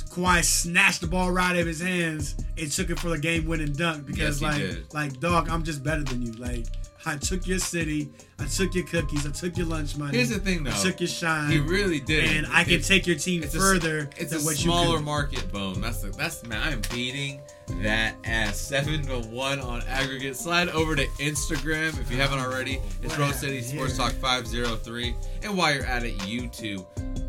Kawhi 0.09 0.43
snatched 0.43 1.01
the 1.01 1.07
ball 1.07 1.31
right 1.31 1.51
out 1.51 1.57
of 1.57 1.67
his 1.67 1.79
hands 1.81 2.35
and 2.57 2.71
took 2.71 2.89
it 2.89 2.99
for 2.99 3.09
the 3.09 3.17
game 3.17 3.45
winning 3.45 3.73
dunk 3.73 4.05
because 4.07 4.41
Yes, 4.41 4.59
like 4.93 4.93
like 4.93 5.19
dog, 5.19 5.49
I'm 5.49 5.63
just 5.63 5.83
better 5.83 6.03
than 6.03 6.21
you. 6.21 6.31
Like 6.33 6.65
I 7.05 7.17
took 7.17 7.47
your 7.47 7.59
city, 7.59 8.09
I 8.39 8.45
took 8.45 8.75
your 8.75 8.85
cookies, 8.85 9.25
I 9.25 9.31
took 9.31 9.57
your 9.57 9.65
lunch 9.67 9.97
money. 9.97 10.15
Here's 10.17 10.29
the 10.29 10.39
thing, 10.39 10.67
I 10.67 10.71
though. 10.71 10.83
took 10.83 10.99
your 10.99 11.07
shine. 11.09 11.49
He 11.51 11.59
really 11.59 11.99
did. 11.99 12.25
and 12.37 12.47
I 12.47 12.63
can 12.63 12.81
take 12.81 13.07
your 13.07 13.15
team 13.17 13.41
it's 13.43 13.55
a- 13.55 13.59
further 13.59 14.09
It's 14.17 14.31
than 14.31 14.41
a 14.41 14.43
what 14.43 14.55
smaller 14.55 14.97
you 14.99 15.03
market 15.03 15.51
boom. 15.51 15.81
That's 15.81 16.01
the 16.01 16.09
that's 16.11 16.45
man. 16.45 16.61
I 16.61 16.71
am 16.71 16.81
beating 16.93 17.41
that 17.81 18.15
ass 18.25 18.57
seven 18.57 19.01
to 19.07 19.19
one 19.29 19.59
on 19.59 19.81
aggregate. 19.87 20.35
Slide 20.35 20.69
over 20.69 20.95
to 20.95 21.05
Instagram 21.19 21.99
if 21.99 22.11
you 22.11 22.17
haven't 22.17 22.39
already. 22.39 22.79
It's 23.01 23.17
Rose 23.17 23.39
City? 23.39 23.61
Sports 23.61 23.97
Talk 23.97 24.11
five 24.13 24.45
zero 24.45 24.75
three. 24.75 25.15
And 25.41 25.57
while 25.57 25.73
you're 25.73 25.85
at 25.85 26.03
it, 26.03 26.17
YouTube, 26.19 26.85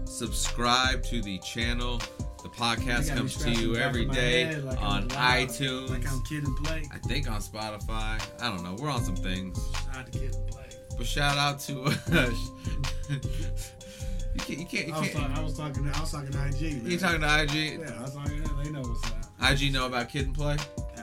subscribe 0.09 1.03
to 1.05 1.23
the 1.23 1.39
channel. 1.39 2.01
The 2.43 2.49
podcast 2.49 3.15
comes 3.15 3.37
to 3.37 3.51
you 3.53 3.77
every 3.77 4.05
day 4.05 4.57
like 4.61 4.81
on 4.83 5.09
loud, 5.09 5.49
iTunes. 5.49 5.91
Like 5.91 6.11
I'm 6.11 6.21
kid 6.23 6.45
and 6.45 6.57
play. 6.65 6.83
I 6.93 6.99
think 6.99 7.31
on 7.31 7.41
Spotify. 7.41 8.21
I 8.41 8.49
don't 8.49 8.63
know. 8.65 8.75
We're 8.79 8.91
on 8.91 9.05
some 9.05 9.17
things. 9.17 9.59
Shout 9.85 9.97
out 9.97 10.13
to 10.13 10.19
kid 10.19 10.35
and 10.35 10.47
play. 10.49 10.65
But 10.99 11.07
shout 11.07 11.39
out 11.39 11.61
to 11.61 11.83
us. 11.83 12.03
you 14.35 14.41
can't 14.41 14.59
you 14.59 14.67
can't 14.67 14.89
you 14.89 14.95
I 14.95 15.01
was, 15.01 15.11
talking, 15.13 15.33
I 15.37 15.43
was 15.43 15.57
talking. 15.57 15.89
I 15.89 16.01
was 16.01 16.11
talking 16.13 16.31
to 16.33 16.47
IG. 16.47 16.83
Man. 16.83 16.91
You 16.91 16.99
talking 16.99 17.21
to 17.21 17.43
IG? 17.43 17.81
Yeah, 17.81 17.95
I 17.99 18.03
was 18.03 18.15
talking. 18.15 18.43
They 18.63 18.71
know 18.71 18.83
what's 18.83 19.05
up. 19.11 19.53
IG 19.53 19.73
know 19.73 19.87
about 19.87 20.09
Kid 20.09 20.27
and 20.27 20.35
Play? 20.35 20.57
Uh, 20.97 21.03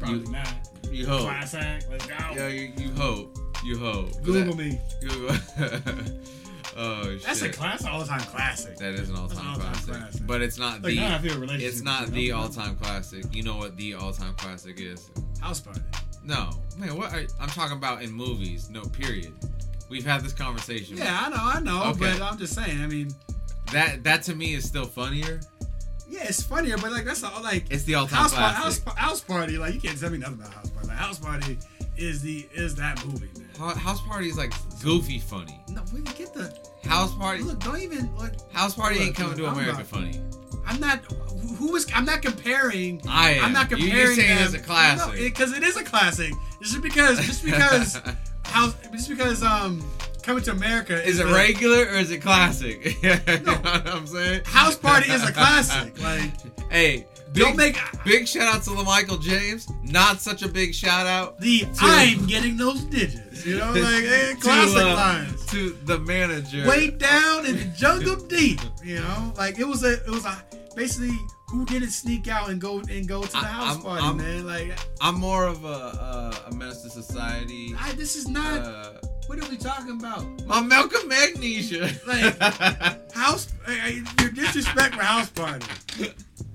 probably 0.00 0.20
You- 0.20 0.32
not. 0.32 0.54
You 0.90 1.06
hope. 1.06 1.22
Class 1.22 1.54
act. 1.54 1.86
Let's 1.90 2.06
go. 2.06 2.14
Yeah, 2.34 2.48
you, 2.48 2.72
you 2.76 2.92
hope. 2.94 3.36
You 3.64 3.78
hope. 3.78 4.22
Google 4.22 4.54
that- 4.54 4.56
me. 4.56 4.80
Google. 5.00 5.36
oh 6.76 7.04
shit. 7.10 7.22
That's 7.22 7.42
a 7.42 7.48
class 7.50 7.84
all 7.84 8.04
time 8.04 8.20
classic. 8.20 8.76
that 8.78 8.94
is 8.94 9.08
an 9.10 9.16
an 9.16 9.22
all-time 9.22 9.54
classic. 9.60 9.94
classic. 9.94 10.26
But 10.26 10.42
it's 10.42 10.58
not 10.58 10.82
Like 10.82 10.94
the. 10.94 11.04
I 11.06 11.18
feel 11.18 11.38
relationship. 11.38 11.68
It's 11.72 11.82
not 11.82 12.08
the 12.08 12.32
all-time 12.32 12.76
classic. 12.76 13.24
You 13.32 13.42
know 13.42 13.56
what 13.56 13.76
the 13.76 13.94
all-time 13.94 14.34
classic 14.34 14.80
is? 14.80 15.10
house 15.40 15.60
party. 15.60 15.80
No, 16.24 16.50
man. 16.78 16.96
What 16.96 17.12
are, 17.12 17.22
I'm 17.40 17.48
talking 17.48 17.76
about 17.76 18.02
in 18.02 18.10
movies? 18.10 18.70
No, 18.70 18.82
period. 18.82 19.32
We've 19.90 20.06
had 20.06 20.22
this 20.22 20.32
conversation. 20.32 20.96
Yeah, 20.96 21.18
I 21.26 21.28
know, 21.28 21.36
I 21.38 21.60
know, 21.60 21.90
Okay. 21.90 22.14
but 22.18 22.22
I'm 22.22 22.38
just 22.38 22.54
saying. 22.54 22.80
I 22.80 22.86
mean, 22.86 23.10
That 23.72 24.02
that 24.04 24.22
to 24.24 24.34
me 24.34 24.54
is 24.54 24.64
still 24.64 24.86
funnier. 24.86 25.40
yeah, 26.08 26.24
it's 26.24 26.42
funnier, 26.42 26.76
but 26.78 26.92
like 26.92 27.04
that's 27.04 27.22
all 27.22 27.42
like 27.42 27.66
It's 27.70 27.84
the 27.84 27.94
all-time 27.96 28.18
house 28.20 28.34
party. 28.34 28.54
House, 28.56 28.78
classic. 28.78 28.98
house 29.00 29.20
party. 29.20 29.58
Like 29.58 29.74
you 29.74 29.80
can't 29.80 30.00
tell 30.00 30.10
me 30.10 30.18
nothing 30.18 30.40
about 30.40 30.52
house 30.54 30.70
party. 30.70 30.88
Like 30.88 30.96
house 30.96 31.18
party 31.18 31.58
is 31.96 32.22
the 32.22 32.46
is 32.54 32.74
that 32.76 33.04
movie, 33.06 33.28
man. 33.38 33.76
House 33.76 34.00
Party 34.02 34.28
is 34.28 34.36
like 34.36 34.52
goofy 34.82 35.18
funny. 35.18 35.60
No, 35.68 35.82
we 35.92 36.02
can 36.02 36.14
get 36.14 36.34
the 36.34 36.56
House 36.88 37.14
Party. 37.14 37.42
look. 37.42 37.60
Don't 37.60 37.80
even 37.80 38.14
look. 38.16 38.32
House 38.52 38.74
Party 38.74 38.96
ain't 38.98 39.06
Look, 39.08 39.16
coming 39.16 39.36
to 39.38 39.46
I'm 39.46 39.54
America 39.54 39.78
not- 39.78 39.86
funny. 39.86 40.20
I'm 40.66 40.80
not. 40.80 40.98
Who 41.58 41.72
was? 41.72 41.86
I'm 41.94 42.04
not 42.06 42.22
comparing. 42.22 43.00
I 43.08 43.32
am. 43.32 43.44
I'm 43.46 43.52
not 43.52 43.68
comparing. 43.68 43.94
You're 43.94 44.14
saying 44.14 44.36
them. 44.36 44.44
it's 44.46 44.54
a 44.54 44.58
classic. 44.60 45.12
because 45.18 45.52
it 45.52 45.62
is 45.62 45.76
a 45.76 45.84
classic. 45.84 46.32
Just 46.62 46.80
because, 46.82 47.18
just 47.26 47.44
because, 47.44 48.00
house, 48.46 48.74
just 48.92 49.08
because, 49.10 49.42
um, 49.42 49.84
coming 50.22 50.42
to 50.44 50.52
America 50.52 51.02
Is 51.06 51.20
it 51.20 51.26
the- 51.26 51.34
regular 51.34 51.80
or 51.84 51.96
is 51.98 52.10
it 52.10 52.22
classic? 52.22 52.82
you 53.02 53.10
No. 53.26 53.38
know 53.40 53.52
what 53.60 53.86
I'm 53.88 54.06
saying? 54.06 54.42
House 54.46 54.76
Party 54.76 55.10
is 55.12 55.22
a 55.22 55.32
classic. 55.32 55.98
Like, 56.02 56.32
hey, 56.72 57.06
big, 57.34 57.42
don't 57.42 57.56
make 57.56 57.76
big 58.04 58.26
shout 58.28 58.54
out 58.54 58.62
to 58.64 58.70
LaMichael 58.70 59.20
James. 59.20 59.68
Not 59.82 60.20
such 60.20 60.42
a 60.42 60.48
big 60.48 60.74
shout 60.74 61.06
out 61.06 61.38
the 61.40 61.66
I'm 61.80 62.26
getting 62.26 62.56
those 62.56 62.82
digits. 62.84 63.44
You 63.44 63.58
know, 63.58 63.72
like 63.72 64.04
eh, 64.04 64.30
to, 64.34 64.36
classic 64.40 64.76
uh, 64.78 64.94
lines. 64.94 65.46
to 65.46 65.70
the 65.84 65.98
manager. 66.00 66.66
Way 66.66 66.90
down 66.90 67.44
in 67.46 67.56
the 67.58 67.64
jungle 67.76 68.16
deep. 68.16 68.60
You 68.82 69.00
know, 69.00 69.32
like 69.36 69.58
it 69.58 69.66
was 69.66 69.84
a, 69.84 69.94
it 70.04 70.08
was 70.10 70.24
a 70.24 70.42
basically 70.76 71.16
who 71.48 71.64
didn't 71.66 71.90
sneak 71.90 72.26
out 72.26 72.48
and 72.48 72.60
go 72.60 72.78
and 72.80 73.06
go 73.06 73.22
to 73.22 73.30
the 73.30 73.36
I- 73.38 73.42
house 73.42 73.74
I'm- 73.76 73.82
party, 73.82 74.04
I'm- 74.04 74.16
man. 74.16 74.46
Like, 74.46 74.78
I'm 75.00 75.16
more 75.20 75.46
of 75.46 75.64
a 75.64 75.68
uh, 75.68 76.34
a 76.50 76.54
menace 76.54 76.82
to 76.82 76.90
society. 76.90 77.74
I, 77.78 77.92
this 77.92 78.16
is 78.16 78.28
not. 78.28 78.60
Uh, 78.62 78.92
what 79.26 79.38
are 79.42 79.48
we 79.48 79.56
talking 79.56 79.98
about? 79.98 80.24
my 80.46 80.60
Malcolm 80.60 81.08
Magnesia. 81.08 81.90
Like- 82.06 82.38
House, 83.14 83.46
your 84.20 84.30
disrespect 84.32 84.94
for 84.96 85.02
house 85.02 85.30
party. 85.30 85.66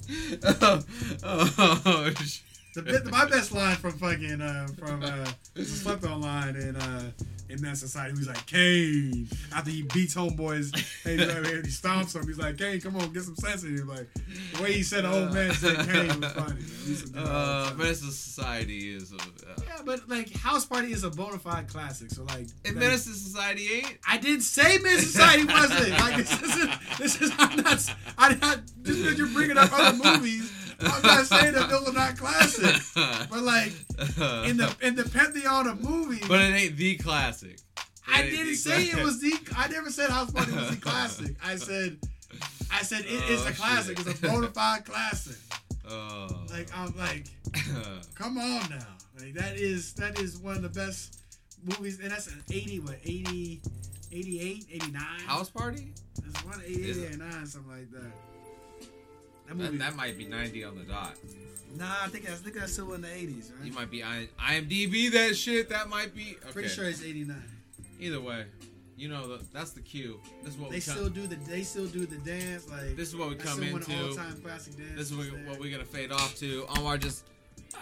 oh, 0.61 0.83
oh, 1.23 1.81
oh 1.85 2.11
sh- 2.23 2.39
The, 2.81 3.09
my 3.11 3.25
best 3.25 3.51
line 3.51 3.75
from 3.75 3.91
fucking 3.93 4.41
uh, 4.41 4.67
from 4.77 5.03
uh, 5.03 5.63
slept 5.63 6.05
on 6.05 6.21
line 6.21 6.55
in 6.55 6.75
uh, 6.75 7.11
in 7.49 7.61
that 7.63 7.77
society. 7.77 8.13
He 8.13 8.19
was 8.19 8.27
like 8.27 8.45
Kane 8.45 9.27
after 9.53 9.71
he 9.71 9.81
beats 9.81 10.15
homeboys 10.15 10.73
and 11.05 11.19
he, 11.65 11.71
stomps 11.71 12.15
him. 12.15 12.27
He's 12.27 12.37
like 12.37 12.57
Kane, 12.57 12.79
come 12.79 12.95
on, 12.95 13.11
get 13.11 13.23
some 13.23 13.35
sense 13.35 13.63
in 13.63 13.75
you. 13.75 13.85
Like 13.85 14.07
the 14.53 14.63
way 14.63 14.73
he 14.73 14.83
said 14.83 15.03
the 15.03 15.11
old 15.11 15.33
man 15.33 15.53
said 15.53 15.77
Kane 15.87 16.21
was 16.21 16.31
funny. 16.33 16.53
man. 16.53 16.65
He 16.83 16.89
used 16.89 17.07
to 17.07 17.13
do 17.13 17.19
that 17.19 17.31
all 17.31 17.65
uh, 17.65 17.73
menace 17.73 18.01
to 18.01 18.11
society 18.11 18.95
is. 18.95 19.11
Uh, 19.11 19.17
yeah, 19.65 19.79
but 19.85 20.07
like 20.07 20.33
House 20.35 20.65
Party 20.65 20.91
is 20.91 21.03
a 21.03 21.09
bona 21.09 21.39
fide 21.39 21.67
classic. 21.67 22.11
So 22.11 22.23
like, 22.23 22.47
and 22.65 22.75
like, 22.75 22.75
menace 22.75 23.05
to 23.05 23.11
society 23.11 23.67
ain't. 23.73 23.97
I 24.07 24.17
didn't 24.17 24.41
say 24.41 24.77
Miss 24.77 25.11
Society 25.11 25.45
wasn't. 25.45 25.89
Like 25.89 26.17
this 26.17 26.41
isn't. 26.41 26.71
This 26.97 27.21
is. 27.21 27.31
I'm 27.37 27.57
not. 27.57 27.95
I'm 28.17 28.39
not. 28.39 28.59
Just 28.83 29.01
because 29.03 29.17
you're 29.17 29.27
bringing 29.27 29.57
up 29.57 29.69
other 29.73 29.97
movies, 29.97 30.51
I'm 30.81 31.01
not 31.01 31.25
saying 31.25 31.53
that 31.53 31.69
those 31.69 31.89
are 31.89 31.93
not 31.93 32.17
classic. 32.17 32.75
But 33.29 33.41
like 33.43 33.71
in 34.47 34.57
the 34.57 34.75
in 34.81 34.95
the 34.95 35.09
pantheon 35.11 35.67
of 35.67 35.81
movies, 35.83 36.23
but 36.27 36.39
it 36.41 36.53
ain't 36.53 36.77
the 36.77 36.95
classic. 36.97 37.57
I 38.07 38.21
It 38.21 38.25
ain't 38.25 38.31
didn't 38.37 38.55
say 38.55 38.83
it 38.85 39.03
was 39.03 39.19
the. 39.21 39.33
I 39.55 39.67
never 39.67 39.89
said 39.91 40.09
House 40.09 40.31
Party 40.31 40.51
was 40.53 40.69
the 40.71 40.77
classic. 40.81 41.35
I 41.43 41.55
said, 41.57 41.97
I 42.71 42.81
said 42.81 43.01
it 43.01 43.29
is 43.29 43.45
Oh, 43.45 43.49
a 43.49 43.51
classic. 43.51 43.97
shit. 43.97 44.07
It's 44.07 44.23
a 44.23 44.27
oh, 44.27 44.31
bona 44.31 44.47
fide 44.53 44.85
classic. 44.85 45.37
Oh. 45.89 46.27
Like 46.49 46.69
I'm 46.75 46.95
like, 46.97 47.25
come 48.15 48.37
on 48.37 48.69
now. 48.69 48.87
Like 49.19 49.33
that 49.33 49.57
is 49.57 49.93
that 49.95 50.19
is 50.19 50.37
one 50.37 50.55
of 50.55 50.61
the 50.61 50.69
best 50.69 51.19
movies, 51.63 51.99
and 51.99 52.09
that's 52.11 52.27
an 52.27 52.41
80 52.51 52.79
what 52.79 52.95
80, 53.03 53.61
88, 54.11 54.65
89. 54.71 55.01
House 55.27 55.49
Party? 55.49 55.91
It's 56.25 56.45
one 56.45 56.61
88, 56.65 56.85
Is 56.89 56.97
it? 56.97 57.07
89, 57.09 57.45
something 57.45 57.71
like 57.71 57.91
that. 57.91 58.11
That 59.49 59.57
That, 59.57 59.63
movie. 59.63 59.77
that 59.79 59.95
might 59.95 60.17
be 60.17 60.25
90 60.25 60.63
on 60.63 60.77
the 60.77 60.83
dot. 60.83 61.15
nah, 61.75 61.85
I 62.03 62.07
think 62.09 62.25
that's 62.25 62.39
I 62.39 62.43
think 62.43 62.55
that's 62.55 62.71
still 62.73 62.93
in 62.93 63.01
the 63.01 63.07
80s, 63.07 63.51
right? 63.57 63.65
You 63.65 63.73
might 63.73 63.89
be 63.91 64.03
I, 64.03 64.27
IMDb 64.39 65.11
that 65.11 65.35
shit. 65.35 65.69
That 65.69 65.89
might 65.89 66.15
be. 66.15 66.37
Okay. 66.43 66.51
Pretty 66.51 66.69
sure 66.69 66.85
it's 66.85 67.03
89. 67.03 67.35
Either 67.99 68.21
way, 68.21 68.45
you 68.95 69.09
know 69.09 69.27
the, 69.37 69.43
that's 69.51 69.71
the 69.71 69.81
cue. 69.81 70.19
This 70.43 70.53
is 70.53 70.59
what 70.59 70.71
They 70.71 70.79
still 70.79 71.09
do 71.09 71.25
the 71.27 71.35
they 71.35 71.63
still 71.63 71.87
do 71.87 72.05
the 72.05 72.17
dance 72.17 72.69
like 72.69 72.95
This 72.95 73.09
is 73.09 73.15
what 73.15 73.29
we 73.29 73.35
come 73.35 73.57
still 73.59 73.73
one 73.73 73.81
of 73.81 73.89
into. 73.89 74.07
all-time 74.09 74.41
classic 74.41 74.77
dances 74.77 74.95
This 74.95 75.11
is 75.11 75.17
what, 75.17 75.27
what 75.47 75.59
we're 75.59 75.71
gonna 75.71 75.83
fade 75.83 76.11
off 76.11 76.35
to. 76.37 76.65
Omar 76.77 76.97
just. 76.97 77.25
Ah. 77.75 77.79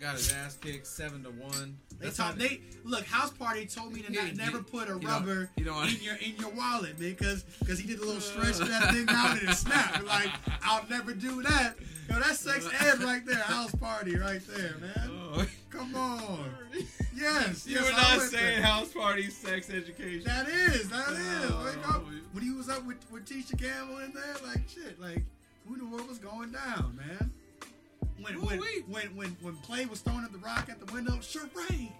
Got 0.00 0.14
his 0.14 0.32
ass 0.32 0.56
kicked 0.56 0.86
seven 0.86 1.22
to 1.24 1.30
one. 1.30 1.76
They 1.98 2.06
That's 2.06 2.16
taught 2.16 2.38
they 2.38 2.60
look. 2.84 3.04
House 3.06 3.30
Party 3.30 3.66
told 3.66 3.92
me 3.92 4.02
to 4.02 4.12
not 4.12 4.36
never 4.36 4.62
put 4.62 4.88
a 4.88 4.98
you 5.00 5.08
rubber 5.08 5.50
you 5.56 5.64
know, 5.64 5.80
in 5.82 5.96
your 6.02 6.16
in 6.16 6.36
your 6.38 6.50
wallet, 6.50 6.98
man, 7.00 7.10
because 7.10 7.44
because 7.60 7.78
he 7.78 7.86
did 7.86 7.98
a 7.98 8.04
little 8.04 8.16
uh. 8.16 8.20
stretch 8.20 8.58
that 8.68 8.92
thing 8.92 9.06
out 9.08 9.38
and 9.38 9.48
it 9.48 9.54
snapped. 9.54 10.04
Like 10.04 10.30
I'll 10.62 10.86
never 10.88 11.12
do 11.14 11.42
that. 11.42 11.74
Yo, 12.10 12.18
that's 12.20 12.38
sex 12.38 12.66
uh. 12.66 12.86
ed 12.86 13.02
right 13.02 13.24
there. 13.26 13.36
House 13.36 13.74
Party 13.74 14.16
right 14.16 14.42
there, 14.48 14.76
man. 14.80 15.10
Oh. 15.38 15.44
Come 15.70 15.94
on. 15.96 16.50
Yes, 17.14 17.66
You 17.66 17.74
yes, 17.74 17.84
were 17.84 17.92
not 17.92 18.20
saying 18.22 18.60
there. 18.60 18.62
house 18.62 18.92
party 18.92 19.28
sex 19.28 19.68
education. 19.68 20.22
That 20.24 20.48
is, 20.48 20.88
that 20.88 21.10
is. 21.10 21.50
Oh. 21.50 22.04
When 22.32 22.42
he 22.42 22.52
was 22.52 22.68
up 22.70 22.86
with, 22.86 22.98
with 23.10 23.26
Tisha 23.26 23.58
Campbell 23.60 23.98
in 23.98 24.12
there, 24.12 24.36
like 24.46 24.66
shit, 24.68 24.98
like 25.00 25.22
who 25.66 25.76
knew 25.76 25.88
what 25.88 26.08
was 26.08 26.18
going 26.18 26.52
down, 26.52 26.96
man? 26.96 27.30
When 28.26 28.40
when, 28.44 28.58
Ooh-wee. 28.58 28.84
when 28.88 29.06
when 29.14 29.36
when 29.40 29.54
Play 29.58 29.86
was 29.86 30.00
throwing 30.00 30.24
at 30.24 30.32
the 30.32 30.38
rock 30.38 30.68
at 30.68 30.84
the 30.84 30.92
window, 30.92 31.12
Sherane, 31.18 31.92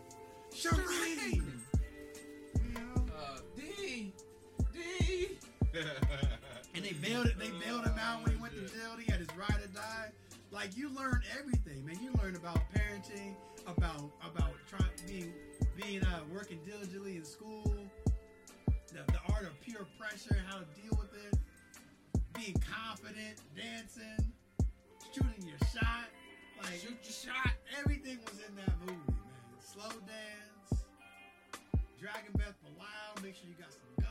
Sherane. 0.53 1.37
You 1.37 2.75
know? 2.75 3.07
Uh, 3.17 3.39
D, 3.57 4.13
D. 4.73 5.29
And 6.75 6.85
they 6.85 6.93
bailed 6.95 7.27
it. 7.27 7.39
They 7.39 7.51
bailed 7.65 7.85
him 7.85 7.95
out 8.01 8.25
when 8.25 8.35
he 8.35 8.43
went 8.43 8.55
to 8.55 8.61
jail. 8.61 8.97
He 8.99 9.09
had 9.09 9.21
his 9.21 9.29
ride 9.37 9.61
or 9.63 9.69
die. 9.69 10.11
Like 10.51 10.77
you 10.77 10.89
learn 10.89 11.23
everything, 11.39 11.87
man. 11.87 11.97
You 12.03 12.11
learn 12.21 12.35
about 12.35 12.59
parenting, 12.75 13.37
about 13.69 14.11
about 14.29 14.55
trying 14.69 14.91
being 15.07 15.33
being 15.81 16.03
uh, 16.03 16.21
working 16.35 16.59
diligently 16.67 17.17
in 17.17 17.25
school, 17.25 17.73
the, 18.67 19.13
the 19.13 19.33
art 19.33 19.45
of 19.45 19.61
peer 19.61 19.87
pressure, 19.97 20.43
how 20.49 20.59
to 20.59 20.65
deal 20.75 20.99
with 20.99 21.13
it, 21.31 21.39
being 22.35 22.57
confident, 22.75 23.37
dancing, 23.55 24.33
shooting 25.15 25.47
your 25.47 25.59
shot. 25.73 26.07
Like 26.67 26.81
Shoot 26.81 26.99
your 27.05 27.35
shot. 27.35 27.53
everything 27.79 28.19
was 28.25 28.41
in 28.49 28.57
that 28.57 28.75
movie, 28.81 28.99
man. 29.07 29.63
Slow 29.63 29.89
dance, 30.03 30.83
Dragon 32.01 32.33
Beth 32.37 32.55
Palau. 32.65 33.23
Make 33.23 33.37
sure 33.37 33.47
you 33.49 33.55
got 33.55 33.71
some 33.71 34.06